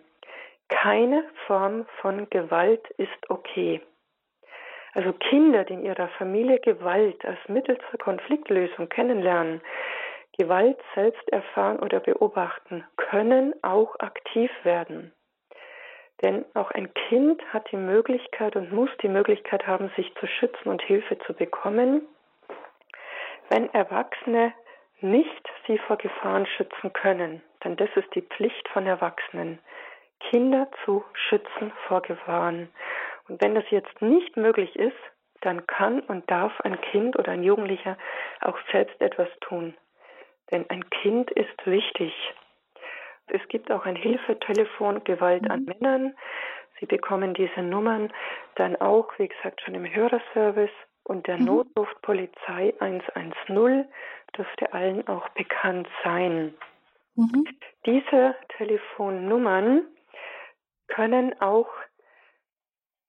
[0.68, 3.80] Keine Form von Gewalt ist okay.
[4.94, 9.60] Also Kinder, die in ihrer Familie Gewalt als Mittel zur Konfliktlösung kennenlernen,
[10.38, 15.12] Gewalt selbst erfahren oder beobachten, können auch aktiv werden.
[16.22, 20.68] Denn auch ein Kind hat die Möglichkeit und muss die Möglichkeit haben, sich zu schützen
[20.68, 22.06] und Hilfe zu bekommen.
[23.50, 24.52] Wenn Erwachsene
[25.00, 29.58] nicht sie vor Gefahren schützen können, denn das ist die Pflicht von Erwachsenen,
[30.20, 32.68] Kinder zu schützen vor Gefahren.
[33.28, 34.96] Und wenn das jetzt nicht möglich ist,
[35.40, 37.96] dann kann und darf ein Kind oder ein Jugendlicher
[38.40, 39.76] auch selbst etwas tun.
[40.50, 42.12] Denn ein Kind ist wichtig.
[43.28, 45.50] Es gibt auch ein Hilfetelefon Gewalt mhm.
[45.50, 46.16] an Männern.
[46.78, 48.12] Sie bekommen diese Nummern
[48.54, 50.70] dann auch, wie gesagt, schon im Hörerservice
[51.04, 51.44] und der mhm.
[51.46, 53.86] Notruf Polizei 110
[54.36, 56.54] dürfte allen auch bekannt sein.
[57.14, 57.46] Mhm.
[57.86, 59.86] Diese Telefonnummern
[60.88, 61.68] können auch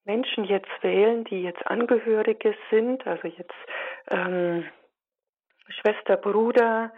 [0.05, 3.53] Menschen jetzt wählen, die jetzt Angehörige sind, also jetzt
[4.09, 4.65] ähm,
[5.67, 6.93] Schwester, Bruder,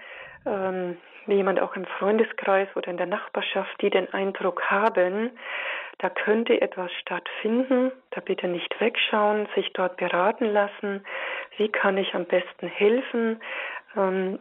[0.45, 5.32] ähm, jemand auch im Freundeskreis oder in der Nachbarschaft, die den Eindruck haben,
[5.99, 11.03] da könnte etwas stattfinden, da bitte nicht wegschauen, sich dort beraten lassen,
[11.57, 13.41] wie kann ich am besten helfen,
[13.97, 14.39] ähm,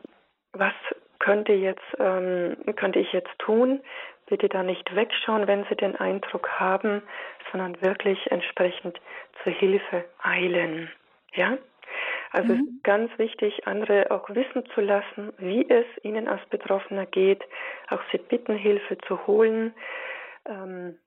[0.53, 0.75] was
[1.19, 3.81] könnte jetzt ähm, könnte ich jetzt tun,
[4.29, 7.03] bitte da nicht wegschauen, wenn Sie den Eindruck haben,
[7.51, 9.01] sondern wirklich entsprechend
[9.43, 10.91] zur Hilfe eilen.
[11.35, 11.59] Ja?
[12.31, 12.61] Also mhm.
[12.61, 17.43] es ist ganz wichtig, andere auch wissen zu lassen, wie es ihnen als Betroffener geht,
[17.89, 19.75] auch sie bitten, Hilfe zu holen.
[20.47, 20.99] Ähm,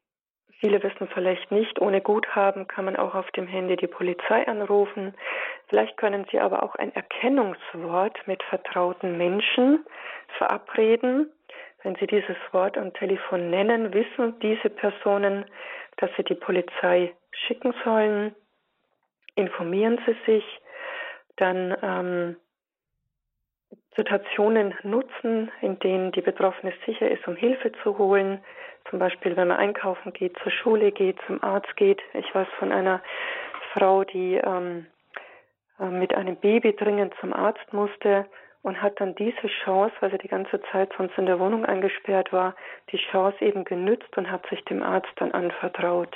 [0.60, 5.14] viele wissen vielleicht nicht, ohne Guthaben kann man auch auf dem Handy die Polizei anrufen.
[5.68, 9.86] Vielleicht können Sie aber auch ein Erkennungswort mit vertrauten Menschen
[10.38, 11.32] verabreden.
[11.84, 15.46] Wenn Sie dieses Wort am Telefon nennen, wissen diese Personen,
[15.98, 18.36] dass sie die Polizei schicken sollen.
[19.36, 20.44] Informieren Sie sich
[21.38, 22.36] dann ähm,
[23.96, 28.44] Situationen nutzen, in denen die Betroffene sicher ist, um Hilfe zu holen.
[28.90, 32.02] Zum Beispiel, wenn man einkaufen geht, zur Schule geht, zum Arzt geht.
[32.14, 33.02] Ich weiß von einer
[33.74, 34.88] Frau, die ähm,
[35.80, 38.26] äh, mit einem Baby dringend zum Arzt musste
[38.64, 42.32] und hat dann diese Chance, weil sie die ganze Zeit sonst in der Wohnung eingesperrt
[42.32, 42.56] war,
[42.92, 46.16] die Chance eben genützt und hat sich dem Arzt dann anvertraut.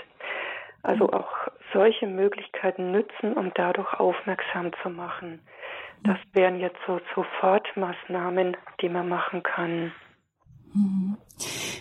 [0.83, 1.29] Also auch
[1.73, 5.39] solche Möglichkeiten nützen, um dadurch aufmerksam zu machen.
[6.03, 9.91] Das wären jetzt so Sofortmaßnahmen, die man machen kann.
[10.73, 11.17] Mhm.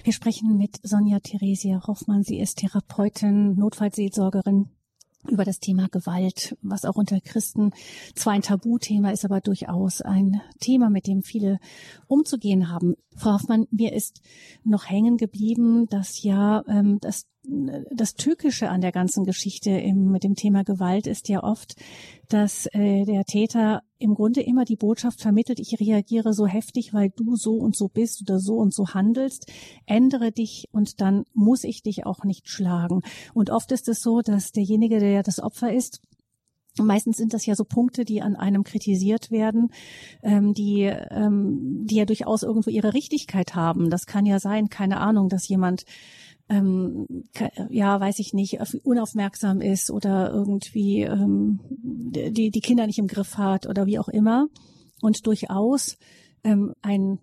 [0.03, 2.23] Wir sprechen mit Sonja Theresia Hoffmann.
[2.23, 4.71] Sie ist Therapeutin, Notfallseelsorgerin
[5.29, 7.73] über das Thema Gewalt, was auch unter Christen
[8.15, 11.59] zwar ein Tabuthema ist, aber durchaus ein Thema, mit dem viele
[12.07, 12.95] umzugehen haben.
[13.17, 14.21] Frau Hoffmann, mir ist
[14.65, 20.25] noch hängen geblieben, dass ja ähm, das das Tückische an der ganzen Geschichte im, mit
[20.25, 21.77] dem Thema Gewalt ist ja oft,
[22.29, 27.11] dass äh, der Täter im Grunde immer die Botschaft vermittelt, ich reagiere so heftig, weil
[27.11, 29.51] du so und so bist oder so und so handelst,
[29.87, 33.01] ändere dich und dann muss ich dich auch nicht schlagen.
[33.33, 36.03] Und oft ist es so, dass derjenige, der das Opfer ist,
[36.77, 39.69] Meistens sind das ja so Punkte, die an einem kritisiert werden,
[40.25, 43.91] ähm, die, ähm, die ja durchaus irgendwo ihre Richtigkeit haben.
[43.91, 45.85] Das kann ja sein, keine Ahnung, dass jemand
[46.49, 47.07] ähm,
[47.71, 53.39] ja, weiß ich nicht, unaufmerksam ist oder irgendwie ähm, die, die Kinder nicht im Griff
[53.39, 54.47] hat oder wie auch immer.
[55.01, 55.97] Und durchaus
[56.45, 57.19] ähm, ein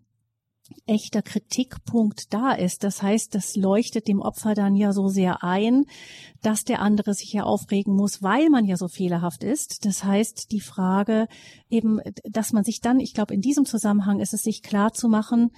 [0.86, 2.84] echter Kritikpunkt da ist.
[2.84, 5.86] Das heißt, das leuchtet dem Opfer dann ja so sehr ein,
[6.42, 9.86] dass der andere sich ja aufregen muss, weil man ja so fehlerhaft ist.
[9.86, 11.28] Das heißt, die Frage
[11.70, 15.10] eben, dass man sich dann, ich glaube, in diesem Zusammenhang ist es sich klar zu
[15.10, 15.52] machen,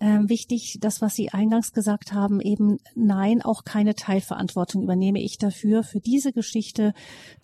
[0.00, 5.38] ähm, wichtig, das, was Sie eingangs gesagt haben, eben nein, auch keine Teilverantwortung übernehme ich
[5.38, 6.92] dafür, für diese Geschichte,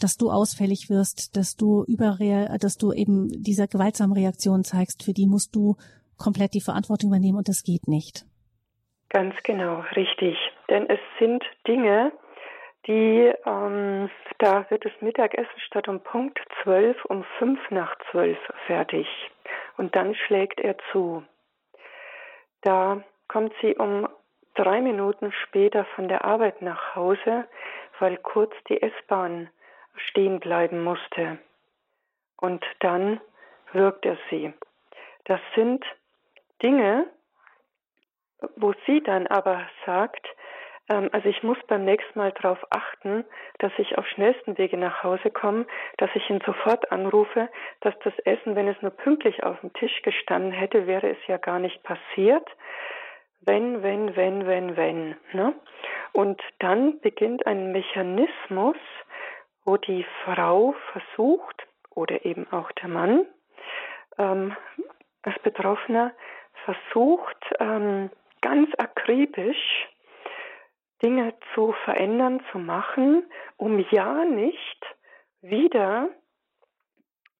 [0.01, 5.13] dass du ausfällig wirst, dass du überreal, dass du eben dieser gewaltsamen Reaktion zeigst, für
[5.13, 5.77] die musst du
[6.19, 8.25] komplett die Verantwortung übernehmen und das geht nicht.
[9.09, 10.37] Ganz genau, richtig.
[10.69, 12.13] Denn es sind Dinge,
[12.87, 19.07] die, ähm, da wird das Mittagessen statt um Punkt zwölf um fünf nach zwölf fertig.
[19.77, 21.25] Und dann schlägt er zu.
[22.63, 24.09] Da kommt sie um
[24.55, 27.47] drei Minuten später von der Arbeit nach Hause,
[27.99, 29.49] weil kurz die S-Bahn
[29.95, 31.39] stehen bleiben musste.
[32.37, 33.21] Und dann
[33.73, 34.53] wirkt er sie.
[35.25, 35.85] Das sind
[36.63, 37.07] Dinge,
[38.57, 40.27] wo sie dann aber sagt,
[40.91, 43.25] also ich muss beim nächsten Mal darauf achten,
[43.59, 45.67] dass ich auf schnellsten Wege nach Hause komme,
[45.99, 47.49] dass ich ihn sofort anrufe,
[47.81, 51.37] dass das Essen, wenn es nur pünktlich auf dem Tisch gestanden hätte, wäre es ja
[51.37, 52.49] gar nicht passiert.
[53.43, 55.17] Wenn, wenn, wenn, wenn, wenn.
[55.33, 55.55] Ne?
[56.13, 58.77] Und dann beginnt ein Mechanismus,
[59.65, 63.27] wo die Frau versucht, oder eben auch der Mann,
[64.19, 64.57] ähm,
[65.23, 66.13] als Betroffener,
[66.65, 68.11] versucht, ähm,
[68.43, 69.89] ganz akribisch
[71.03, 73.25] Dinge zu verändern, zu machen,
[73.57, 74.87] um ja nicht
[75.43, 76.09] wieder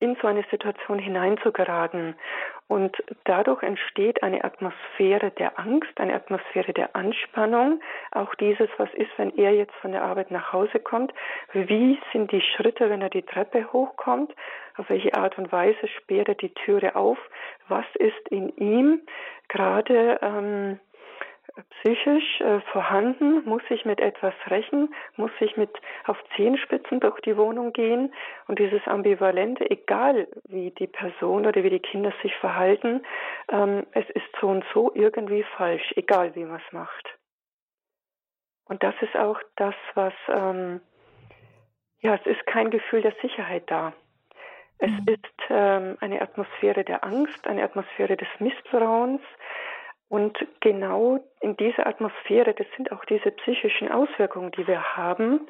[0.01, 2.15] in so eine Situation hineinzugeraten.
[2.69, 7.81] Und dadurch entsteht eine Atmosphäre der Angst, eine Atmosphäre der Anspannung.
[8.13, 11.13] Auch dieses, was ist, wenn er jetzt von der Arbeit nach Hause kommt?
[11.53, 14.33] Wie sind die Schritte, wenn er die Treppe hochkommt?
[14.77, 17.19] Auf welche Art und Weise sperrt er die Türe auf?
[17.69, 19.03] Was ist in ihm
[19.49, 20.79] gerade ähm,
[21.71, 25.71] psychisch äh, vorhanden, muss ich mit etwas rächen, muss ich mit
[26.07, 28.13] auf Zehenspitzen durch die Wohnung gehen
[28.47, 33.03] und dieses Ambivalente, egal wie die Person oder wie die Kinder sich verhalten,
[33.51, 37.09] ähm, es ist so und so irgendwie falsch, egal wie man es macht.
[38.65, 40.81] Und das ist auch das, was, ähm,
[42.01, 43.93] ja, es ist kein Gefühl der Sicherheit da.
[44.79, 45.07] Es mhm.
[45.09, 49.21] ist ähm, eine Atmosphäre der Angst, eine Atmosphäre des Misstrauens,
[50.11, 55.47] und genau in dieser Atmosphäre, das sind auch diese psychischen Auswirkungen, die wir haben.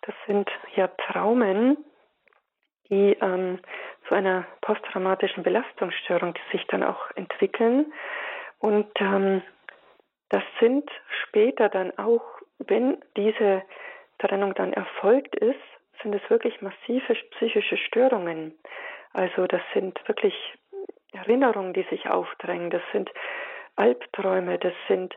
[0.00, 1.76] Das sind ja Traumen,
[2.88, 3.60] die ähm,
[4.08, 7.92] zu einer posttraumatischen Belastungsstörung sich dann auch entwickeln.
[8.58, 9.42] Und ähm,
[10.30, 10.90] das sind
[11.24, 12.24] später dann auch,
[12.60, 13.62] wenn diese
[14.18, 15.60] Trennung dann erfolgt ist,
[16.02, 18.58] sind es wirklich massive psychische Störungen.
[19.12, 20.34] Also das sind wirklich
[21.12, 22.70] Erinnerungen, die sich aufdrängen.
[22.70, 23.10] Das sind
[23.78, 25.16] Albträume, das sind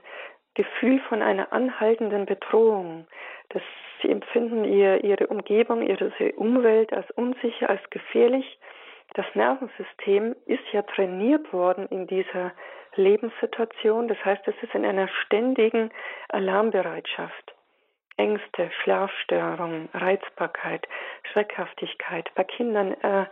[0.54, 3.08] Gefühl von einer anhaltenden Bedrohung.
[3.50, 3.62] Das,
[4.02, 8.60] sie empfinden ihr, ihre Umgebung, ihre Umwelt als unsicher, als gefährlich.
[9.14, 12.52] Das Nervensystem ist ja trainiert worden in dieser
[12.96, 14.08] Lebenssituation.
[14.08, 15.92] Das heißt, es ist in einer ständigen
[16.30, 17.56] Alarmbereitschaft.
[18.18, 20.88] Ängste, Schlafstörungen, Reizbarkeit,
[21.32, 22.30] Schreckhaftigkeit.
[22.36, 23.26] Bei Kindern äh,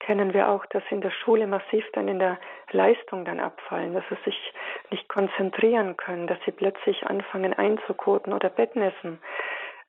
[0.00, 2.38] kennen wir auch, dass in der Schule massiv dann in der
[2.70, 4.52] Leistung dann abfallen, dass sie sich
[4.90, 9.20] nicht konzentrieren können, dass sie plötzlich anfangen einzukoten oder Bettnässen.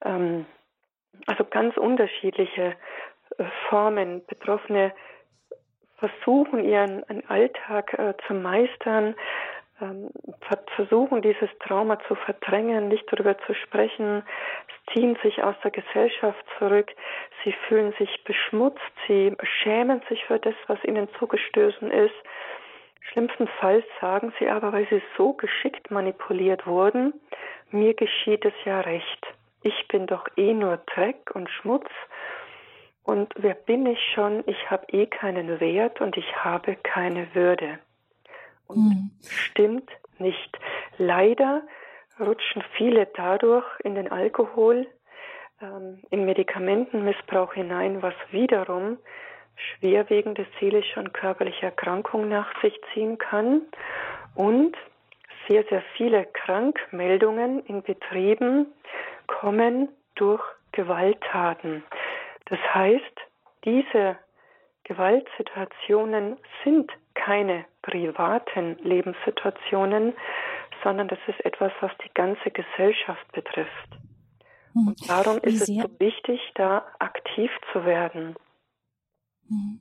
[0.03, 0.45] Ähm,
[1.25, 2.75] also ganz unterschiedliche
[3.37, 4.25] äh, Formen.
[4.25, 4.93] Betroffene
[5.97, 9.15] versuchen ihren Alltag äh, zu meistern,
[10.75, 14.23] versuchen, dieses Trauma zu verdrängen, nicht darüber zu sprechen,
[14.93, 16.91] ziehen sich aus der Gesellschaft zurück,
[17.43, 22.15] sie fühlen sich beschmutzt, sie schämen sich für das, was ihnen zugestoßen ist.
[23.01, 27.13] Schlimmstenfalls sagen sie aber, weil sie so geschickt manipuliert wurden,
[27.71, 29.27] mir geschieht es ja recht.
[29.61, 31.89] Ich bin doch eh nur Dreck und Schmutz.
[33.03, 34.43] Und wer bin ich schon?
[34.45, 37.79] Ich habe eh keinen Wert und ich habe keine Würde.
[38.69, 39.11] Und mhm.
[39.21, 39.89] stimmt
[40.19, 40.57] nicht.
[40.97, 41.63] Leider
[42.19, 44.87] rutschen viele dadurch in den Alkohol,
[45.61, 48.97] ähm, in Medikamentenmissbrauch hinein, was wiederum
[49.55, 53.63] schwerwiegende seelische und körperliche Erkrankungen nach sich ziehen kann
[54.35, 54.77] und
[55.47, 58.67] sehr, sehr viele Krankmeldungen in Betrieben
[59.27, 61.83] kommen durch Gewalttaten.
[62.45, 63.03] Das heißt,
[63.65, 64.17] diese
[64.89, 70.13] Gewaltsituationen sind keine privaten Lebenssituationen,
[70.83, 73.99] sondern das ist etwas, was die ganze Gesellschaft betrifft.
[74.73, 74.87] Hm.
[74.87, 78.35] Und darum ist es so wichtig, da aktiv zu werden.
[79.47, 79.79] Hm.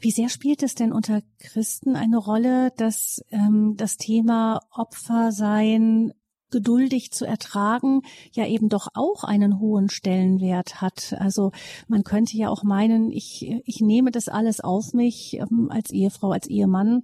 [0.00, 6.12] Wie sehr spielt es denn unter Christen eine Rolle, dass ähm, das Thema Opfersein
[6.52, 11.16] geduldig zu ertragen, ja eben doch auch einen hohen Stellenwert hat.
[11.18, 11.50] Also
[11.88, 16.30] man könnte ja auch meinen, ich, ich nehme das alles auf mich ähm, als Ehefrau,
[16.30, 17.02] als Ehemann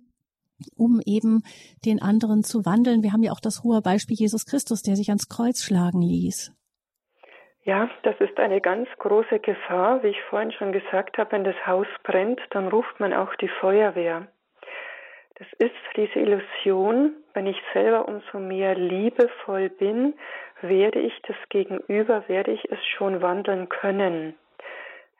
[0.76, 1.42] um eben
[1.84, 3.02] den anderen zu wandeln.
[3.02, 6.52] Wir haben ja auch das hohe Beispiel Jesus Christus, der sich ans Kreuz schlagen ließ.
[7.64, 10.02] Ja, das ist eine ganz große Gefahr.
[10.02, 13.50] Wie ich vorhin schon gesagt habe, wenn das Haus brennt, dann ruft man auch die
[13.60, 14.26] Feuerwehr.
[15.34, 20.14] Das ist diese Illusion, wenn ich selber umso mehr liebevoll bin,
[20.60, 24.34] werde ich das Gegenüber, werde ich es schon wandeln können.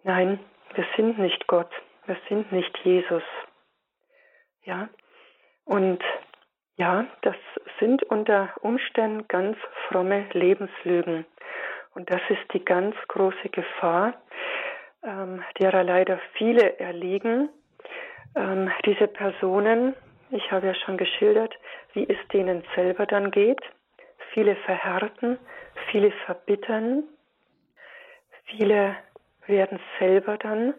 [0.03, 0.41] Nein,
[0.75, 1.71] wir sind nicht Gott,
[2.07, 3.23] wir sind nicht Jesus.
[4.64, 4.89] Ja,
[5.64, 6.03] und
[6.75, 7.37] ja, das
[7.79, 9.57] sind unter Umständen ganz
[9.87, 11.25] fromme Lebenslügen.
[11.95, 14.14] Und das ist die ganz große Gefahr,
[15.05, 17.49] ähm, derer leider viele erliegen.
[18.35, 19.95] Ähm, diese Personen
[20.31, 21.55] ich habe ja schon geschildert,
[21.93, 23.61] wie es denen selber dann geht.
[24.33, 25.39] Viele verhärten,
[25.91, 27.05] viele verbittern,
[28.45, 28.97] viele
[29.47, 30.74] werden selber dann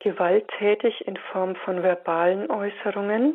[0.00, 3.34] gewalttätig in Form von verbalen Äußerungen,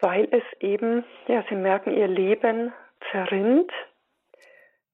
[0.00, 2.72] weil es eben, ja, sie merken, ihr Leben
[3.10, 3.70] zerrinnt.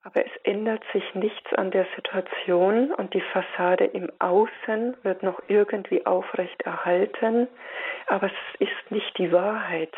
[0.03, 5.43] Aber es ändert sich nichts an der Situation und die Fassade im Außen wird noch
[5.49, 7.49] irgendwie aufrecht erhalten,
[8.09, 9.93] aber es ist nicht die Wahrheit.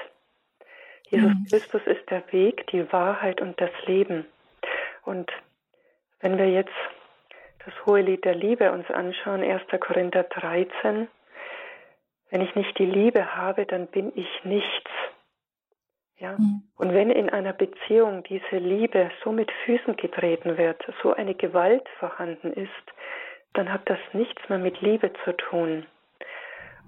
[1.08, 1.46] Jesus mhm.
[1.50, 4.26] Christus ist der Weg, die Wahrheit und das Leben.
[5.04, 5.30] Und
[6.20, 6.72] wenn wir jetzt
[7.64, 9.62] das hohe Lied der Liebe uns anschauen, 1.
[9.80, 11.08] Korinther 13,
[12.30, 14.90] Wenn ich nicht die Liebe habe, dann bin ich nichts.
[16.18, 16.32] Ja?
[16.38, 16.62] Mhm.
[16.76, 21.88] Und wenn in einer Beziehung diese Liebe so mit Füßen getreten wird, so eine Gewalt
[21.98, 22.70] vorhanden ist,
[23.54, 25.86] dann hat das nichts mehr mit Liebe zu tun.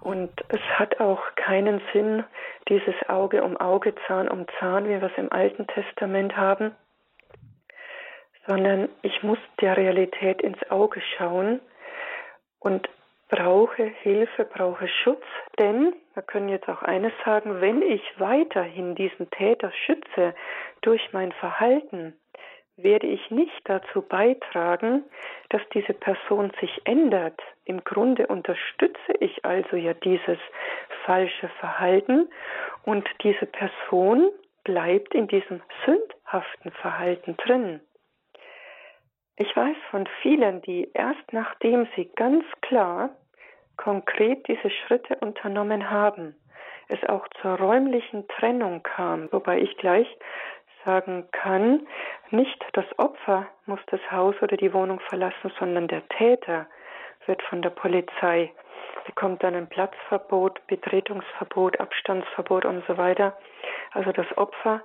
[0.03, 2.25] Und es hat auch keinen Sinn,
[2.69, 6.75] dieses Auge um Auge, Zahn um Zahn, wie wir es im Alten Testament haben,
[8.49, 11.61] sondern ich muss der Realität ins Auge schauen
[12.59, 12.89] und
[13.29, 15.25] brauche Hilfe, brauche Schutz,
[15.61, 20.35] denn wir können jetzt auch eines sagen, wenn ich weiterhin diesen Täter schütze
[20.81, 22.19] durch mein Verhalten,
[22.77, 25.05] werde ich nicht dazu beitragen,
[25.51, 27.41] dass diese Person sich ändert.
[27.65, 30.39] Im Grunde unterstütze ich also ja dieses
[31.05, 32.31] falsche Verhalten
[32.85, 34.31] und diese Person
[34.65, 37.81] bleibt in diesem sündhaften Verhalten drin.
[39.37, 43.11] Ich weiß von vielen, die erst nachdem sie ganz klar
[43.77, 46.37] konkret diese Schritte unternommen haben,
[46.89, 50.07] es auch zur räumlichen Trennung kam, wobei ich gleich
[50.85, 51.87] sagen kann,
[52.31, 56.67] nicht das Opfer muss das Haus oder die Wohnung verlassen, sondern der Täter
[57.27, 58.53] wird von der Polizei,
[59.07, 63.37] bekommt dann ein Platzverbot, Betretungsverbot, Abstandsverbot und so weiter.
[63.93, 64.83] Also das Opfer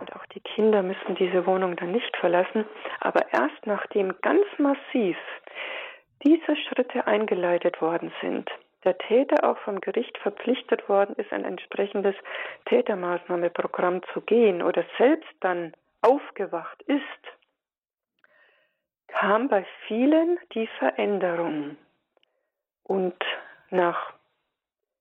[0.00, 2.64] und auch die Kinder müssen diese Wohnung dann nicht verlassen.
[3.00, 5.16] Aber erst nachdem ganz massiv
[6.24, 8.50] diese Schritte eingeleitet worden sind,
[8.84, 12.14] der Täter auch vom Gericht verpflichtet worden ist, ein entsprechendes
[12.66, 15.72] Tätermaßnahmeprogramm zu gehen oder selbst dann
[16.02, 17.02] aufgewacht ist,
[19.08, 21.76] kam bei vielen die Veränderung.
[22.84, 23.16] Und
[23.70, 24.14] nach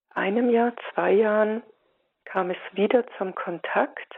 [0.09, 1.61] einem Jahr, zwei Jahren
[2.25, 4.15] kam es wieder zum Kontakt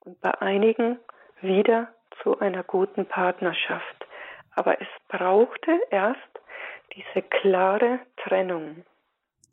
[0.00, 0.98] und bei einigen
[1.40, 1.88] wieder
[2.22, 4.06] zu einer guten Partnerschaft.
[4.54, 6.18] Aber es brauchte erst
[6.94, 8.84] diese klare Trennung.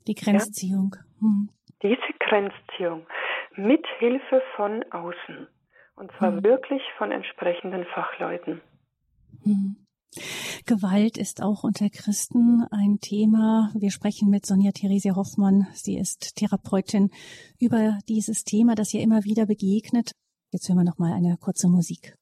[0.08, 0.96] Die Grenzziehung.
[1.20, 1.50] Hm.
[1.82, 3.06] Diese Grenzziehung
[3.56, 5.48] mit Hilfe von außen.
[5.96, 6.44] Und zwar hm.
[6.44, 8.62] wirklich von entsprechenden Fachleuten.
[9.44, 9.78] Hm.
[10.66, 13.72] Gewalt ist auch unter Christen ein Thema.
[13.76, 15.68] Wir sprechen mit Sonja Theresia Hoffmann.
[15.74, 17.12] Sie ist Therapeutin
[17.60, 20.14] über dieses Thema, das ihr immer wieder begegnet.
[20.52, 22.16] Jetzt hören wir noch mal eine kurze Musik.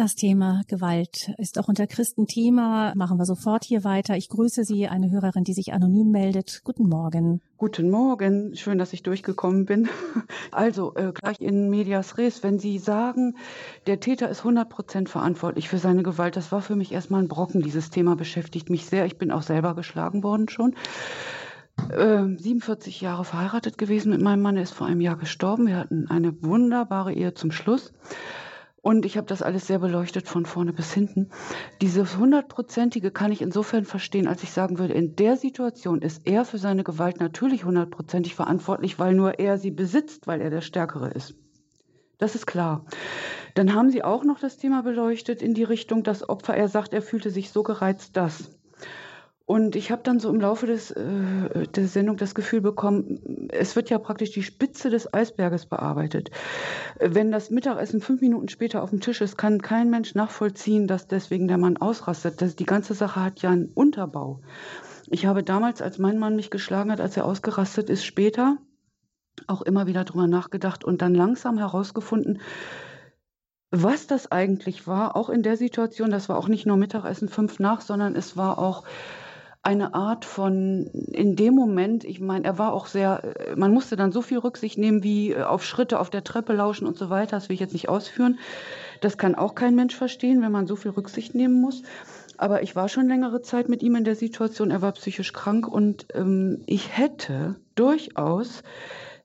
[0.00, 2.94] Das Thema Gewalt ist auch unter Christen Thema.
[2.96, 4.16] Machen wir sofort hier weiter.
[4.16, 6.62] Ich grüße Sie, eine Hörerin, die sich anonym meldet.
[6.64, 7.42] Guten Morgen.
[7.58, 8.56] Guten Morgen.
[8.56, 9.90] Schön, dass ich durchgekommen bin.
[10.52, 12.42] Also äh, gleich in Medias Res.
[12.42, 13.36] Wenn Sie sagen,
[13.86, 17.28] der Täter ist 100 Prozent verantwortlich für seine Gewalt, das war für mich erstmal ein
[17.28, 17.60] Brocken.
[17.60, 19.04] Dieses Thema beschäftigt mich sehr.
[19.04, 20.76] Ich bin auch selber geschlagen worden schon.
[21.90, 24.56] Äh, 47 Jahre verheiratet gewesen mit meinem Mann.
[24.56, 25.66] Er ist vor einem Jahr gestorben.
[25.66, 27.92] Wir hatten eine wunderbare Ehe zum Schluss.
[28.82, 31.28] Und ich habe das alles sehr beleuchtet von vorne bis hinten.
[31.82, 36.44] Dieses hundertprozentige kann ich insofern verstehen, als ich sagen würde, in der Situation ist er
[36.44, 41.10] für seine Gewalt natürlich hundertprozentig verantwortlich, weil nur er sie besitzt, weil er der Stärkere
[41.10, 41.34] ist.
[42.16, 42.84] Das ist klar.
[43.54, 46.92] Dann haben Sie auch noch das Thema beleuchtet in die Richtung, dass Opfer, er sagt,
[46.92, 48.59] er fühlte sich so gereizt, dass.
[49.50, 53.74] Und ich habe dann so im Laufe des, äh, der Sendung das Gefühl bekommen, es
[53.74, 56.30] wird ja praktisch die Spitze des Eisberges bearbeitet.
[57.00, 61.08] Wenn das Mittagessen fünf Minuten später auf dem Tisch ist, kann kein Mensch nachvollziehen, dass
[61.08, 62.40] deswegen der Mann ausrastet.
[62.40, 64.38] Das, die ganze Sache hat ja einen Unterbau.
[65.08, 68.56] Ich habe damals, als mein Mann mich geschlagen hat, als er ausgerastet ist, später
[69.48, 72.40] auch immer wieder drüber nachgedacht und dann langsam herausgefunden,
[73.72, 77.58] was das eigentlich war, auch in der Situation, das war auch nicht nur Mittagessen fünf
[77.58, 78.84] nach, sondern es war auch
[79.62, 83.96] eine Art von, in dem Moment, ich meine, er war auch sehr, äh, man musste
[83.96, 87.10] dann so viel Rücksicht nehmen wie äh, auf Schritte auf der Treppe lauschen und so
[87.10, 88.38] weiter, das will ich jetzt nicht ausführen.
[89.02, 91.82] Das kann auch kein Mensch verstehen, wenn man so viel Rücksicht nehmen muss.
[92.38, 95.68] Aber ich war schon längere Zeit mit ihm in der Situation, er war psychisch krank
[95.68, 98.62] und ähm, ich hätte durchaus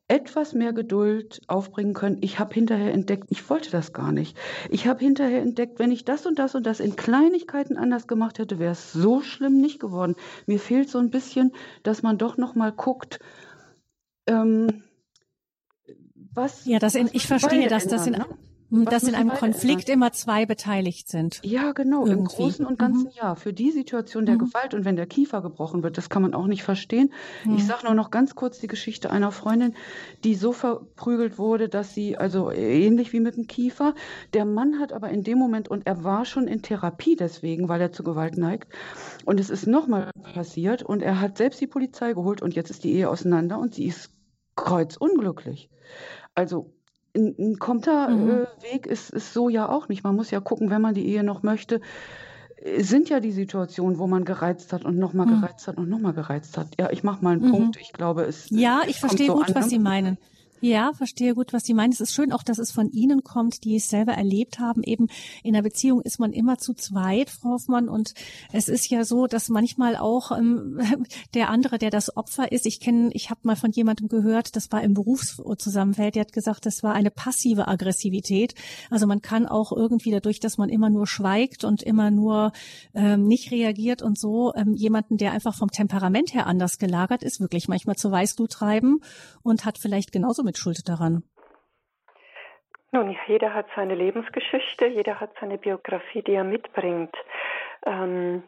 [0.07, 2.17] etwas mehr Geduld aufbringen können.
[2.21, 4.37] Ich habe hinterher entdeckt, ich wollte das gar nicht.
[4.69, 8.37] Ich habe hinterher entdeckt, wenn ich das und das und das in Kleinigkeiten anders gemacht
[8.37, 10.15] hätte, wäre es so schlimm nicht geworden.
[10.45, 13.19] Mir fehlt so ein bisschen, dass man doch noch mal guckt.
[14.27, 14.83] Ähm,
[16.33, 18.25] was, ja, das in, ich verstehe, dass das in, ne?
[18.69, 21.39] Dass in einem Konflikt immer zwei beteiligt sind.
[21.43, 22.19] Ja, genau, Irgendwie.
[22.19, 23.13] im Großen und Ganzen mhm.
[23.15, 23.35] ja.
[23.35, 24.39] Für die Situation der mhm.
[24.39, 27.11] Gewalt und wenn der Kiefer gebrochen wird, das kann man auch nicht verstehen.
[27.43, 27.55] Mhm.
[27.55, 29.75] Ich sage nur noch ganz kurz die Geschichte einer Freundin,
[30.23, 33.93] die so verprügelt wurde, dass sie, also ähnlich wie mit dem Kiefer,
[34.33, 37.81] der Mann hat aber in dem Moment, und er war schon in Therapie deswegen, weil
[37.81, 38.71] er zu Gewalt neigt,
[39.25, 42.83] und es ist nochmal passiert und er hat selbst die Polizei geholt und jetzt ist
[42.83, 44.11] die Ehe auseinander und sie ist
[44.55, 45.69] kreuzunglücklich.
[46.33, 46.74] Also
[47.15, 48.91] ein, ein Konterweg mhm.
[48.91, 50.03] ist, ist so ja auch nicht.
[50.03, 51.81] Man muss ja gucken, wenn man die Ehe noch möchte,
[52.77, 55.41] sind ja die Situationen, wo man gereizt hat und nochmal mhm.
[55.41, 56.67] gereizt hat und nochmal gereizt hat.
[56.79, 57.51] Ja, ich mache mal einen mhm.
[57.51, 57.77] Punkt.
[57.79, 58.49] Ich glaube, es.
[58.49, 59.55] Ja, ich verstehe so gut, an.
[59.55, 60.17] was Sie meinen.
[60.61, 61.91] Ja, verstehe gut, was Sie meinen.
[61.91, 64.83] Es ist schön auch, dass es von Ihnen kommt, die es selber erlebt haben.
[64.83, 65.07] Eben
[65.43, 67.89] in einer Beziehung ist man immer zu zweit, Frau Hoffmann.
[67.89, 68.13] Und
[68.53, 70.79] es ist ja so, dass manchmal auch ähm,
[71.33, 74.71] der andere, der das Opfer ist, ich kenne, ich habe mal von jemandem gehört, das
[74.71, 78.55] war im Berufszusammenfeld, der hat gesagt, das war eine passive Aggressivität.
[78.89, 82.53] Also man kann auch irgendwie dadurch, dass man immer nur schweigt und immer nur
[82.93, 87.41] ähm, nicht reagiert und so, ähm, jemanden, der einfach vom Temperament her anders gelagert ist,
[87.41, 89.01] wirklich manchmal zu Weißglut treiben
[89.43, 91.23] und hat vielleicht genauso mit Schuld daran?
[92.91, 97.13] Nun, jeder hat seine Lebensgeschichte, jeder hat seine Biografie, die er mitbringt.
[97.85, 98.43] Ähm,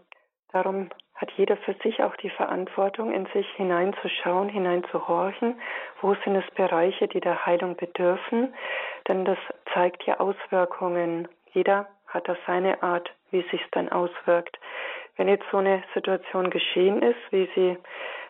[0.54, 5.60] darum hat jeder für sich auch die Verantwortung, in sich hineinzuschauen, hineinzuhorchen.
[6.02, 8.54] Wo sind es Bereiche, die der Heilung bedürfen?
[9.08, 9.40] Denn das
[9.74, 11.28] zeigt ja Auswirkungen.
[11.52, 14.58] Jeder hat da seine Art, wie sich dann auswirkt.
[15.18, 17.78] Wenn jetzt so eine Situation geschehen ist, wie sie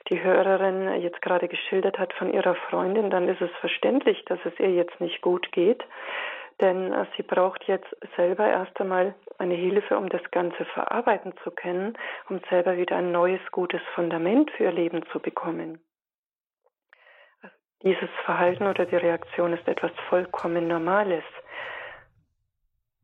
[0.09, 4.57] die Hörerin jetzt gerade geschildert hat von ihrer Freundin, dann ist es verständlich, dass es
[4.59, 5.83] ihr jetzt nicht gut geht.
[6.61, 11.51] Denn äh, sie braucht jetzt selber erst einmal eine Hilfe, um das Ganze verarbeiten zu
[11.51, 11.97] können,
[12.29, 15.79] um selber wieder ein neues, gutes Fundament für ihr Leben zu bekommen.
[17.83, 21.23] Dieses Verhalten oder die Reaktion ist etwas vollkommen Normales.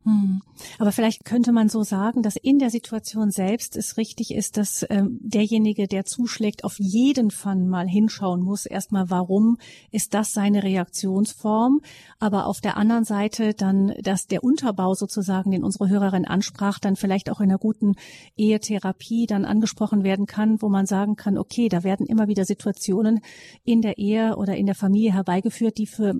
[0.06, 0.41] Hm.
[0.80, 4.86] Aber vielleicht könnte man so sagen, dass in der Situation selbst es richtig ist, dass
[4.89, 8.66] ähm, derjenige, der zuschlägt, auf jeden Fall mal hinschauen muss.
[8.66, 9.58] Erstmal, warum
[9.91, 11.82] ist das seine Reaktionsform?
[12.20, 16.97] Aber auf der anderen Seite dann, dass der Unterbau sozusagen, den unsere Hörerin ansprach, dann
[16.97, 17.95] vielleicht auch in einer guten
[18.36, 23.22] Ehetherapie dann angesprochen werden kann, wo man sagen kann, okay, da werden immer wieder Situationen
[23.64, 26.20] in der Ehe oder in der Familie herbeigeführt, die für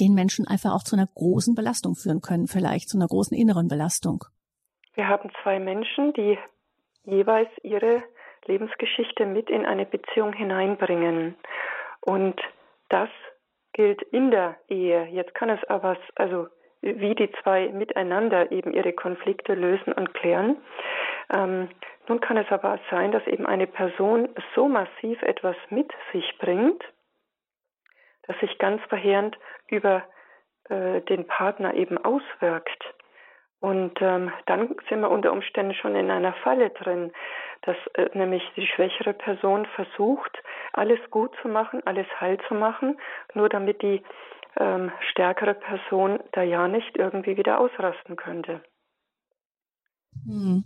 [0.00, 3.68] den Menschen einfach auch zu einer großen Belastung führen können, vielleicht zu einer großen inneren
[3.68, 4.24] Belastung.
[4.94, 6.38] Wir haben zwei Menschen, die
[7.04, 8.02] jeweils ihre
[8.46, 11.34] Lebensgeschichte mit in eine Beziehung hineinbringen.
[12.00, 12.40] Und
[12.88, 13.08] das
[13.72, 15.06] gilt in der Ehe.
[15.06, 16.48] Jetzt kann es aber, also
[16.80, 20.56] wie die zwei miteinander eben ihre Konflikte lösen und klären.
[21.34, 21.68] Ähm,
[22.08, 26.82] nun kann es aber sein, dass eben eine Person so massiv etwas mit sich bringt,
[28.26, 29.36] das sich ganz verheerend
[29.68, 30.02] über
[30.68, 32.84] äh, den Partner eben auswirkt.
[33.60, 37.12] Und ähm, dann sind wir unter Umständen schon in einer Falle drin,
[37.62, 40.36] dass äh, nämlich die schwächere Person versucht,
[40.74, 42.98] alles gut zu machen, alles heil zu machen,
[43.32, 44.02] nur damit die
[44.58, 48.60] ähm, stärkere Person da ja nicht irgendwie wieder ausrasten könnte.
[50.26, 50.64] Hm.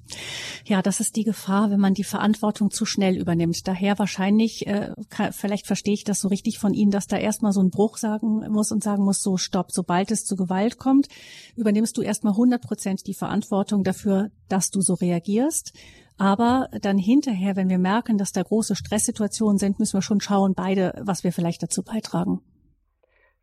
[0.64, 3.66] Ja, das ist die Gefahr, wenn man die Verantwortung zu schnell übernimmt.
[3.66, 7.52] Daher wahrscheinlich, äh, kann, vielleicht verstehe ich das so richtig von Ihnen, dass da erstmal
[7.52, 11.08] so ein Bruch sagen muss und sagen muss, so stopp, sobald es zu Gewalt kommt,
[11.56, 15.72] übernimmst du erstmal 100 Prozent die Verantwortung dafür, dass du so reagierst.
[16.18, 20.54] Aber dann hinterher, wenn wir merken, dass da große Stresssituationen sind, müssen wir schon schauen,
[20.56, 22.40] beide, was wir vielleicht dazu beitragen.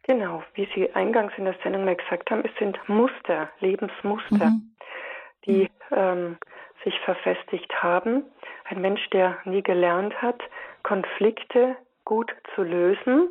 [0.04, 4.52] Genau, wie Sie eingangs in der Sendung mal gesagt haben, es sind Muster, Lebensmuster.
[4.52, 4.76] Mhm
[5.46, 6.38] die ähm,
[6.84, 8.24] sich verfestigt haben.
[8.66, 10.42] Ein Mensch, der nie gelernt hat,
[10.84, 11.76] Konflikte
[12.06, 13.30] gut zu lösen,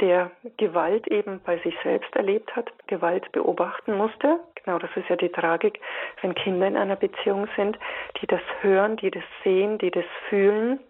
[0.00, 4.40] der Gewalt eben bei sich selbst erlebt hat, Gewalt beobachten musste.
[4.56, 5.80] Genau, das ist ja die Tragik,
[6.20, 7.78] wenn Kinder in einer Beziehung sind,
[8.20, 10.80] die das hören, die das sehen, die das fühlen.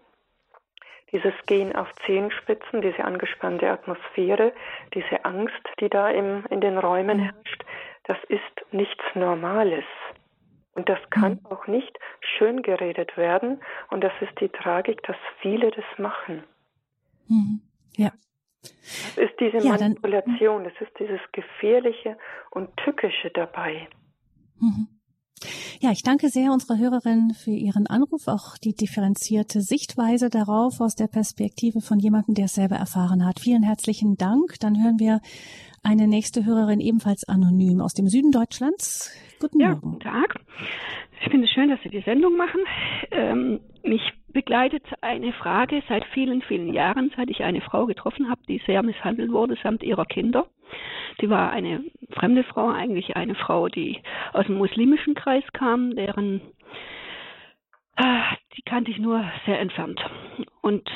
[1.11, 4.51] Dieses Gehen auf Zehenspitzen, diese angespannte Atmosphäre,
[4.95, 7.63] diese Angst, die da im, in den Räumen herrscht,
[8.05, 9.85] das ist nichts Normales.
[10.75, 11.45] Und das kann mhm.
[11.45, 11.97] auch nicht
[12.37, 13.61] schön geredet werden.
[13.89, 16.43] Und das ist die Tragik, dass viele das machen.
[17.27, 17.61] Mhm.
[17.95, 18.11] Ja.
[18.61, 22.17] Das ist diese ja, Manipulation, das ist dieses Gefährliche
[22.49, 23.87] und Tückische dabei.
[24.59, 24.87] Mhm.
[25.81, 30.95] Ja, ich danke sehr unserer Hörerin für ihren Anruf, auch die differenzierte Sichtweise darauf aus
[30.95, 33.41] der Perspektive von jemandem, der es selber erfahren hat.
[33.41, 34.59] Vielen herzlichen Dank.
[34.61, 35.19] Dann hören wir
[35.83, 39.11] eine nächste Hörerin ebenfalls anonym aus dem Süden Deutschlands.
[39.43, 39.81] Guten ja, Morgen.
[39.81, 40.35] Guten Tag.
[41.19, 42.61] Ich finde es schön, dass Sie die Sendung machen.
[43.11, 48.41] Ähm, mich begleitet eine Frage seit vielen, vielen Jahren, seit ich eine Frau getroffen habe,
[48.47, 50.47] die sehr misshandelt wurde samt ihrer Kinder.
[51.19, 56.39] Die war eine fremde Frau, eigentlich eine Frau, die aus dem muslimischen Kreis kam, deren
[57.97, 58.21] äh,
[58.55, 59.99] die kannte ich nur sehr entfernt.
[60.61, 60.89] Und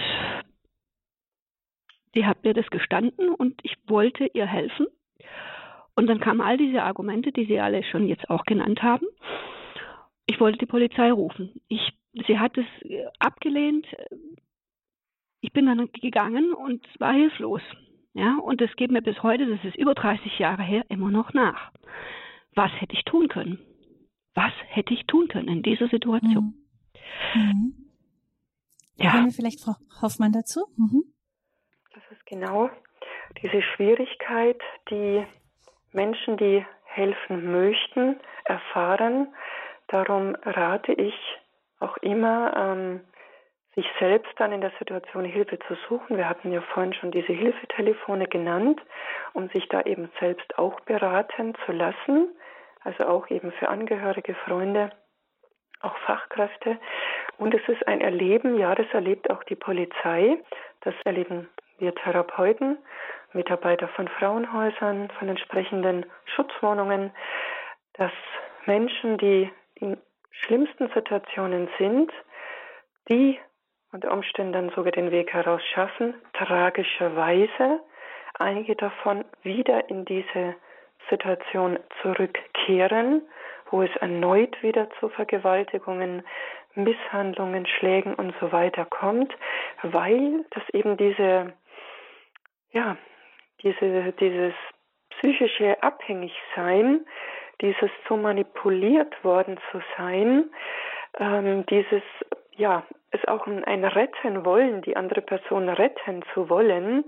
[2.15, 4.87] die hat mir das gestanden und ich wollte ihr helfen.
[5.97, 9.07] Und dann kamen all diese Argumente, die Sie alle schon jetzt auch genannt haben.
[10.27, 11.59] Ich wollte die Polizei rufen.
[11.69, 11.81] Ich,
[12.27, 12.67] sie hat es
[13.17, 13.87] abgelehnt.
[15.41, 17.63] Ich bin dann gegangen und war hilflos.
[18.13, 21.33] Ja, und das geht mir bis heute, das ist über 30 Jahre her, immer noch
[21.33, 21.71] nach.
[22.53, 23.57] Was hätte ich tun können?
[24.35, 26.53] Was hätte ich tun können in dieser Situation?
[27.33, 27.41] Mhm.
[27.41, 27.73] Mhm.
[28.97, 29.25] Ja.
[29.25, 30.67] Wir vielleicht Frau Hoffmann dazu?
[30.77, 31.05] Mhm.
[31.95, 32.69] Das ist genau
[33.41, 35.25] diese Schwierigkeit, die
[35.93, 39.33] Menschen, die helfen möchten, erfahren.
[39.87, 41.15] Darum rate ich
[41.79, 43.01] auch immer, ähm,
[43.75, 46.17] sich selbst dann in der Situation Hilfe zu suchen.
[46.17, 48.81] Wir hatten ja vorhin schon diese Hilfetelefone genannt,
[49.33, 52.29] um sich da eben selbst auch beraten zu lassen.
[52.83, 54.89] Also auch eben für Angehörige, Freunde,
[55.81, 56.79] auch Fachkräfte.
[57.37, 60.37] Und es ist ein Erleben, ja, das erlebt auch die Polizei,
[60.81, 62.79] das erleben wir Therapeuten,
[63.33, 66.05] Mitarbeiter von Frauenhäusern, von entsprechenden
[66.35, 67.11] Schutzwohnungen,
[67.93, 68.11] dass
[68.65, 69.97] Menschen, die in
[70.31, 72.11] schlimmsten Situationen sind,
[73.09, 73.39] die
[73.91, 77.81] unter Umständen dann sogar den Weg heraus schaffen, tragischerweise
[78.35, 80.55] einige davon wieder in diese
[81.09, 83.21] Situation zurückkehren,
[83.71, 86.23] wo es erneut wieder zu Vergewaltigungen,
[86.75, 89.33] Misshandlungen, Schlägen und so weiter kommt,
[89.81, 91.53] weil das eben diese,
[92.71, 92.97] ja,
[93.63, 94.53] diese, dieses
[95.09, 97.05] psychische Abhängigsein,
[97.61, 100.49] dieses so manipuliert worden zu sein,
[101.19, 102.03] ähm, dieses,
[102.55, 107.05] ja, es auch ein, ein Retten wollen, die andere Person retten zu wollen,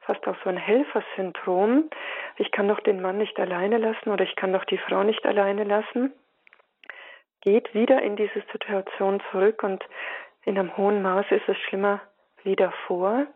[0.00, 1.90] fast auch so ein Helfersyndrom.
[2.36, 5.26] Ich kann doch den Mann nicht alleine lassen oder ich kann doch die Frau nicht
[5.26, 6.14] alleine lassen
[7.40, 9.84] geht wieder in diese Situation zurück und
[10.44, 12.00] in einem hohen Maß ist es schlimmer
[12.42, 13.26] wie davor.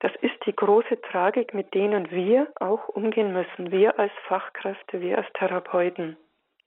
[0.00, 3.70] Das ist die große Tragik, mit denen wir auch umgehen müssen.
[3.70, 6.16] Wir als Fachkräfte, wir als Therapeuten.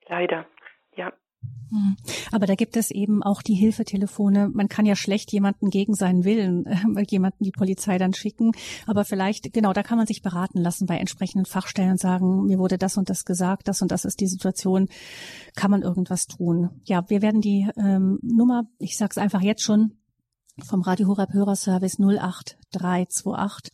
[0.08, 0.46] Leider,
[0.96, 1.12] ja.
[1.72, 1.98] Hm.
[2.32, 4.50] Aber da gibt es eben auch die Hilfetelefone.
[4.54, 6.66] Man kann ja schlecht jemanden gegen seinen Willen,
[6.96, 8.52] äh, jemanden die Polizei dann schicken.
[8.86, 12.60] Aber vielleicht, genau, da kann man sich beraten lassen bei entsprechenden Fachstellen und sagen, mir
[12.60, 14.90] wurde das und das gesagt, das und das ist die Situation.
[15.56, 16.82] Kann man irgendwas tun?
[16.86, 19.98] Ja, wir werden die ähm, Nummer, ich sage es einfach jetzt schon,
[20.62, 23.72] vom Radio Horeb Hörerservice 08328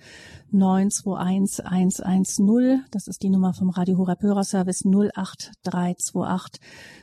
[0.52, 2.86] 921 110.
[2.92, 6.62] Das ist die Nummer vom Radio Horeb Hörerservice 08328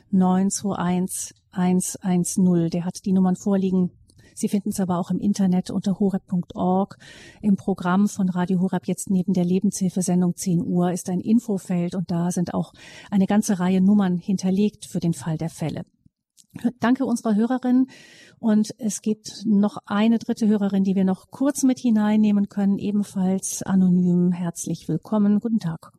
[0.09, 2.69] 921 110.
[2.71, 3.91] Der hat die Nummern vorliegen.
[4.33, 6.97] Sie finden es aber auch im Internet unter horeb.org.
[7.41, 12.09] Im Programm von Radio Horeb jetzt neben der Lebenshilfesendung 10 Uhr ist ein Infofeld und
[12.09, 12.73] da sind auch
[13.11, 15.85] eine ganze Reihe Nummern hinterlegt für den Fall der Fälle.
[16.79, 17.87] Danke unserer Hörerin.
[18.39, 23.63] Und es gibt noch eine dritte Hörerin, die wir noch kurz mit hineinnehmen können, ebenfalls
[23.63, 24.31] anonym.
[24.31, 25.39] Herzlich willkommen.
[25.39, 25.91] Guten Tag.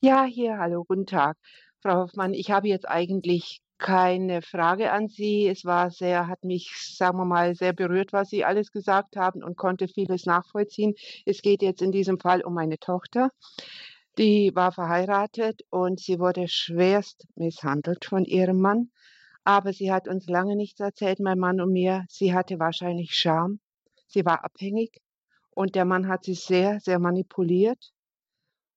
[0.00, 1.36] Ja, hier, hallo, guten Tag.
[1.80, 5.46] Frau Hoffmann, ich habe jetzt eigentlich keine Frage an Sie.
[5.46, 9.42] Es war sehr, hat mich, sagen wir mal, sehr berührt, was Sie alles gesagt haben
[9.42, 10.94] und konnte vieles nachvollziehen.
[11.24, 13.30] Es geht jetzt in diesem Fall um meine Tochter.
[14.18, 18.90] Die war verheiratet und sie wurde schwerst misshandelt von ihrem Mann.
[19.48, 22.04] Aber sie hat uns lange nichts erzählt, mein Mann und mir.
[22.10, 23.60] Sie hatte wahrscheinlich Scham.
[24.06, 25.00] Sie war abhängig
[25.48, 27.94] und der Mann hat sie sehr, sehr manipuliert.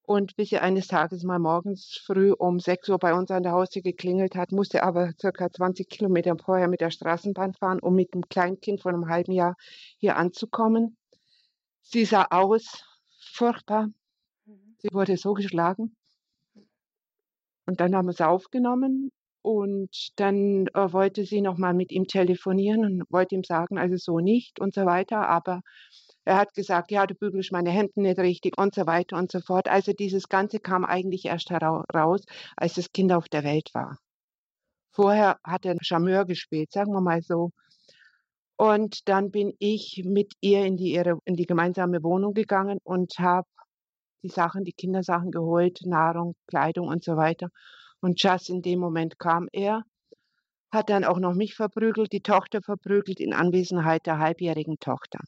[0.04, 3.52] Und bis sie eines Tages mal morgens früh um 6 Uhr bei uns an der
[3.52, 8.14] Haustür geklingelt hat, musste aber circa 20 Kilometer vorher mit der Straßenbahn fahren, um mit
[8.14, 9.58] einem Kleinkind von einem halben Jahr
[9.98, 10.96] hier anzukommen.
[11.82, 12.86] Sie sah aus,
[13.20, 13.88] furchtbar.
[14.46, 14.78] Mhm.
[14.78, 15.98] Sie wurde so geschlagen.
[17.66, 19.12] Und dann haben wir sie aufgenommen
[19.42, 23.96] und dann äh, wollte sie noch mal mit ihm telefonieren und wollte ihm sagen, also
[23.98, 25.28] so nicht und so weiter.
[25.28, 25.62] Aber
[26.26, 29.40] er hat gesagt, ja, du bügelst meine Hemden nicht richtig und so weiter und so
[29.40, 29.68] fort.
[29.68, 32.22] Also dieses Ganze kam eigentlich erst heraus,
[32.56, 33.98] als das Kind auf der Welt war.
[34.94, 37.52] Vorher hat er Charmeur gespielt, sagen wir mal so.
[38.58, 43.14] Und dann bin ich mit ihr in die, ihre, in die gemeinsame Wohnung gegangen und
[43.18, 43.48] habe
[44.24, 47.50] die Sachen, die Kindersachen geholt, Nahrung, Kleidung und so weiter.
[48.02, 49.84] Und just in dem Moment kam er,
[50.72, 55.20] hat dann auch noch mich verprügelt, die Tochter verprügelt in Anwesenheit der halbjährigen Tochter.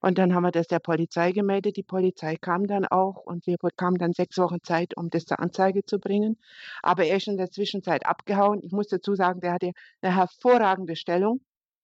[0.00, 1.76] Und dann haben wir das der Polizei gemeldet.
[1.76, 5.38] Die Polizei kam dann auch und wir bekamen dann sechs Wochen Zeit, um das zur
[5.38, 6.38] Anzeige zu bringen.
[6.82, 8.60] Aber er ist in der Zwischenzeit abgehauen.
[8.62, 11.40] Ich muss dazu sagen, der hatte eine hervorragende Stellung.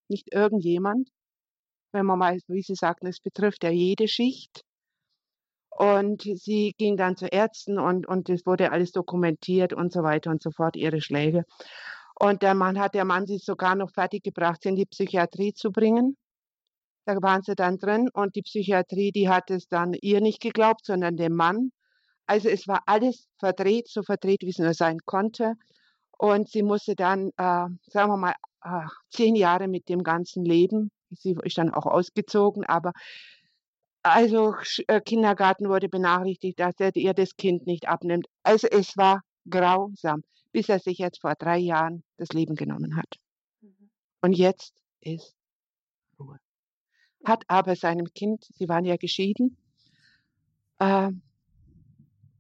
[0.09, 1.09] Nicht irgendjemand.
[1.93, 4.65] Wenn man mal, wie Sie sagten, es betrifft ja jede Schicht.
[5.79, 10.29] Und sie ging dann zu Ärzten und, und es wurde alles dokumentiert und so weiter
[10.33, 11.45] und so fort, ihre Schläge.
[12.19, 15.71] Und der Mann hat der Mann sie sogar noch fertiggebracht, sie in die Psychiatrie zu
[15.71, 16.17] bringen.
[17.05, 20.85] Da waren sie dann drin und die Psychiatrie, die hat es dann ihr nicht geglaubt,
[20.85, 21.71] sondern dem Mann.
[22.27, 25.55] Also es war alles verdreht, so verdreht, wie es nur sein konnte.
[26.19, 30.91] Und sie musste dann, äh, sagen wir mal, äh, zehn Jahre mit dem ganzen Leben.
[31.11, 32.93] Sie ist dann auch ausgezogen, aber
[34.03, 34.55] Also
[34.87, 38.27] äh, Kindergarten wurde benachrichtigt, dass er ihr das Kind nicht abnimmt.
[38.43, 40.23] Also es war grausam,
[40.53, 43.17] bis er sich jetzt vor drei Jahren das Leben genommen hat.
[43.61, 43.91] Mhm.
[44.23, 45.35] Und jetzt ist
[46.19, 46.39] Ruhe.
[47.25, 49.57] Hat aber seinem Kind, sie waren ja geschieden,
[50.79, 51.11] äh,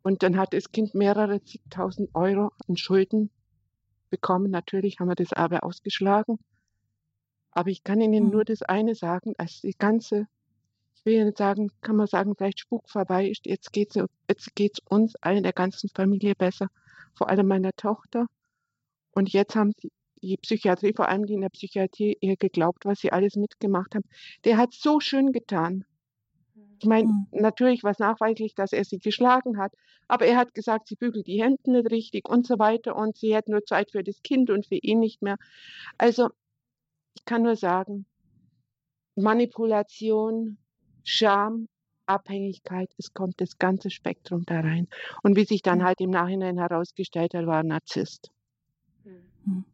[0.03, 3.31] und dann hat das Kind mehrere zigtausend Euro an Schulden
[4.11, 4.51] bekommen.
[4.51, 6.39] Natürlich haben wir das aber ausgeschlagen.
[7.51, 8.31] Aber ich kann Ihnen mhm.
[8.31, 10.27] nur das eine sagen, als die ganze,
[10.99, 13.47] ich will nicht sagen, kann man sagen, vielleicht Spuk vorbei ist.
[13.47, 16.69] Jetzt geht es jetzt geht's uns allen, der ganzen Familie besser,
[17.15, 18.27] vor allem meiner Tochter.
[19.13, 19.91] Und jetzt haben sie
[20.23, 24.05] die Psychiatrie, vor allem die in der Psychiatrie, ihr geglaubt, was sie alles mitgemacht haben.
[24.45, 25.85] Der hat so schön getan.
[26.81, 27.27] Ich meine, mhm.
[27.33, 29.73] natürlich war es nachweislich, dass er sie geschlagen hat,
[30.07, 33.35] aber er hat gesagt, sie bügelt die Hände nicht richtig und so weiter und sie
[33.35, 35.37] hätte nur Zeit für das Kind und für ihn nicht mehr.
[35.99, 36.29] Also,
[37.15, 38.07] ich kann nur sagen,
[39.17, 40.59] Manipulation,
[41.09, 41.69] Scham,
[42.07, 44.89] Abhängigkeit, es kommt das ganze Spektrum da rein.
[45.23, 45.85] Und wie sich dann mhm.
[45.85, 48.31] halt im Nachhinein herausgestellt hat, war ein Narzisst.
[49.05, 49.65] Mhm.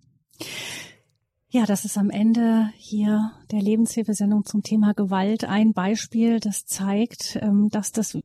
[1.51, 7.39] Ja, das ist am Ende hier der Lebenshilfesendung zum Thema Gewalt ein Beispiel, das zeigt,
[7.41, 8.19] ähm, dass das,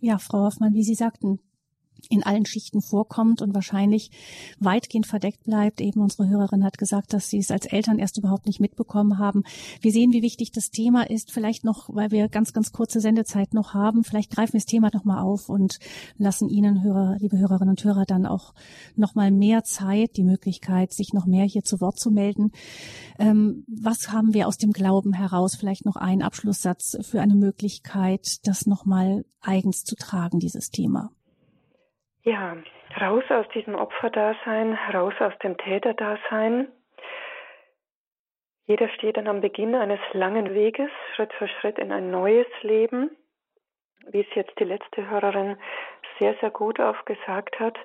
[0.00, 1.38] ja, Frau Hoffmann, wie Sie sagten,
[2.08, 4.10] in allen Schichten vorkommt und wahrscheinlich
[4.58, 5.80] weitgehend verdeckt bleibt.
[5.80, 9.42] Eben unsere Hörerin hat gesagt, dass sie es als Eltern erst überhaupt nicht mitbekommen haben.
[9.80, 11.30] Wir sehen, wie wichtig das Thema ist.
[11.30, 14.90] Vielleicht noch, weil wir ganz, ganz kurze Sendezeit noch haben, vielleicht greifen wir das Thema
[14.92, 15.78] noch mal auf und
[16.18, 18.54] lassen Ihnen, Hörer, liebe Hörerinnen und Hörer, dann auch
[18.96, 22.52] noch mal mehr Zeit, die Möglichkeit, sich noch mehr hier zu Wort zu melden.
[23.18, 25.54] Ähm, was haben wir aus dem Glauben heraus?
[25.54, 31.10] Vielleicht noch ein Abschlusssatz für eine Möglichkeit, das noch mal eigens zu tragen, dieses Thema.
[32.24, 32.56] Ja,
[33.00, 36.68] raus aus diesem Opferdasein, raus aus dem Täterdasein.
[38.64, 43.10] Jeder steht dann am Beginn eines langen Weges, Schritt für Schritt in ein neues Leben,
[44.06, 45.56] wie es jetzt die letzte Hörerin
[46.20, 47.76] sehr, sehr gut aufgesagt hat,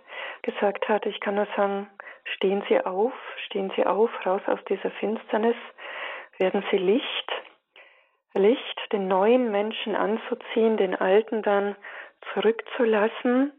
[0.43, 1.07] gesagt hat.
[1.07, 1.89] Ich kann nur sagen,
[2.35, 3.13] stehen Sie auf,
[3.47, 5.57] stehen Sie auf, raus aus dieser Finsternis,
[6.37, 7.31] werden Sie Licht,
[8.35, 11.75] Licht, den neuen Menschen anzuziehen, den alten dann
[12.33, 13.51] zurückzulassen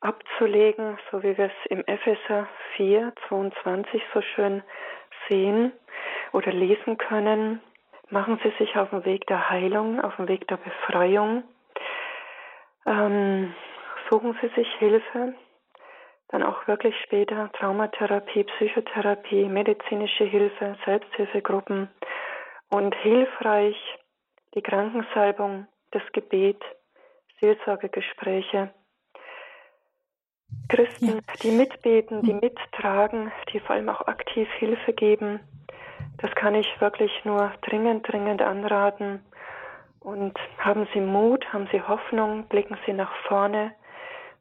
[0.00, 4.62] abzulegen, so wie wir es im Epheser 4, 22 so schön
[5.28, 5.72] sehen
[6.32, 7.60] oder lesen können.
[8.08, 11.44] Machen Sie sich auf den Weg der Heilung, auf den Weg der Befreiung.
[12.86, 13.54] Ähm,
[14.08, 15.34] suchen Sie sich Hilfe,
[16.28, 21.88] dann auch wirklich später Traumatherapie, Psychotherapie, medizinische Hilfe, Selbsthilfegruppen
[22.70, 23.76] und hilfreich
[24.54, 26.62] die Krankensalbung, das Gebet,
[27.40, 28.70] Seelsorgegespräche
[30.68, 31.34] Christen, ja.
[31.42, 32.40] die mitbeten, die hm.
[32.40, 35.40] mittragen, die vor allem auch aktiv Hilfe geben.
[36.18, 39.20] Das kann ich wirklich nur dringend, dringend anraten.
[40.00, 43.72] Und haben Sie Mut, haben Sie Hoffnung, blicken Sie nach vorne.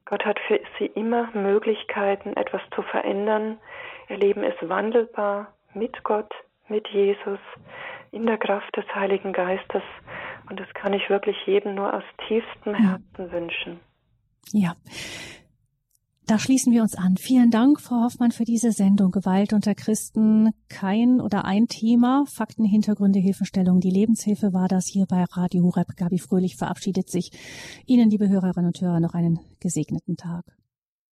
[0.05, 3.59] Gott hat für Sie immer Möglichkeiten, etwas zu verändern.
[4.07, 6.33] Ihr Leben ist wandelbar mit Gott,
[6.67, 7.39] mit Jesus,
[8.11, 9.83] in der Kraft des Heiligen Geistes.
[10.49, 13.79] Und das kann ich wirklich jedem nur aus tiefstem Herzen wünschen.
[14.51, 14.73] Ja.
[16.29, 17.17] Da schließen wir uns an.
[17.17, 19.09] Vielen Dank, Frau Hoffmann, für diese Sendung.
[19.09, 22.23] Gewalt unter Christen, kein oder ein Thema.
[22.27, 23.79] Fakten, Hintergründe, Hilfestellung.
[23.79, 25.95] Die Lebenshilfe war das hier bei Radio Horeb.
[25.97, 27.31] Gabi Fröhlich verabschiedet sich.
[27.87, 30.45] Ihnen, liebe Hörerinnen und Hörer, noch einen gesegneten Tag.